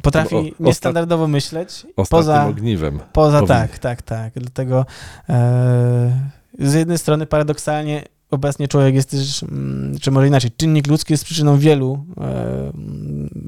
[0.02, 1.86] potrafi O- ostat- niestandardowo myśleć.
[2.10, 3.00] Poza, ogniwem.
[3.12, 3.68] Poza powinien.
[3.68, 4.32] tak, tak, tak.
[4.36, 4.86] Dlatego
[5.28, 8.04] e, z jednej strony paradoksalnie
[8.34, 12.72] obecnie człowiek jest też, mm, czy może inaczej, czynnik ludzki jest przyczyną wielu e,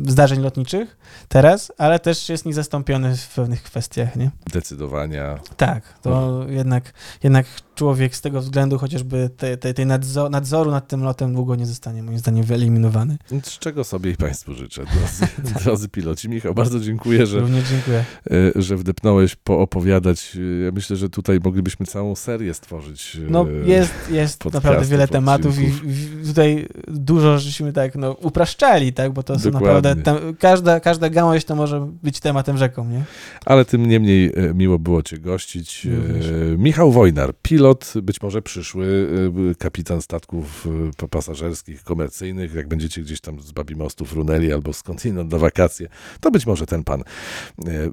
[0.06, 0.96] zdarzeń lotniczych
[1.28, 4.30] teraz, ale też jest niezastąpiony w pewnych kwestiach, nie?
[4.52, 5.38] Decydowania.
[5.56, 7.46] Tak, to jednak, jednak
[7.76, 11.66] człowiek z tego względu chociażby tej, tej, tej nadzo- nadzoru nad tym lotem długo nie
[11.66, 13.16] zostanie moim zdaniem wyeliminowany.
[13.42, 15.32] Z czego sobie i Państwu życzę, drodzy,
[15.64, 16.28] drodzy piloci.
[16.28, 18.04] Michał, bardzo dziękuję, że, Również dziękuję.
[18.30, 20.36] e, że wdepnąłeś poopowiadać.
[20.64, 23.16] Ja myślę, że tutaj moglibyśmy całą serię stworzyć.
[23.26, 28.92] e, No jest, jest naprawdę wiele tematów i w- tutaj dużo żeśmy tak no, upraszczali,
[28.92, 29.90] tak, bo to są Dokładnie.
[29.90, 33.04] naprawdę, tem, każda, każda gałąź to może być tematem rzeką, nie?
[33.44, 35.84] Ale tym niemniej e, miło było Cię gościć.
[35.84, 36.26] Również.
[36.58, 37.65] Michał Wojnar, pilot,
[38.02, 39.08] być może przyszły
[39.50, 40.66] e, kapitan statków
[41.02, 42.54] e, pasażerskich, komercyjnych.
[42.54, 45.88] Jak będziecie gdzieś tam z Babimostu, Fruneli albo skądinąd na wakacje,
[46.20, 47.02] to być może ten pan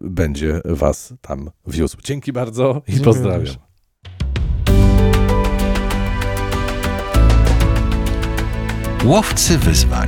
[0.02, 1.98] będzie Was tam wiózł.
[2.04, 3.40] Dzięki bardzo i Dziękuję pozdrawiam.
[3.40, 3.58] również.
[9.06, 10.08] Łowcy wyzwań.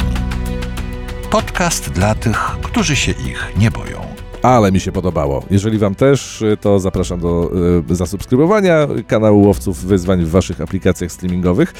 [1.31, 4.04] Podcast dla tych, którzy się ich nie boją.
[4.45, 5.43] Ale mi się podobało.
[5.51, 7.51] Jeżeli Wam też, y, to zapraszam do
[7.91, 11.73] y, zasubskrybowania kanału Łowców Wyzwań w Waszych aplikacjach streamingowych.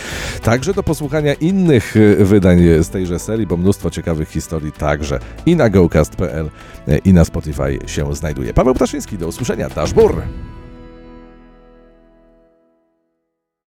[0.44, 5.56] Także do posłuchania innych y, wydań z tejże serii, bo mnóstwo ciekawych historii także i
[5.56, 6.50] na gocast.pl
[6.88, 8.54] y, i na Spotify się znajduje.
[8.54, 9.70] Paweł Ptaszyński, do usłyszenia.
[9.70, 10.22] Dashbur!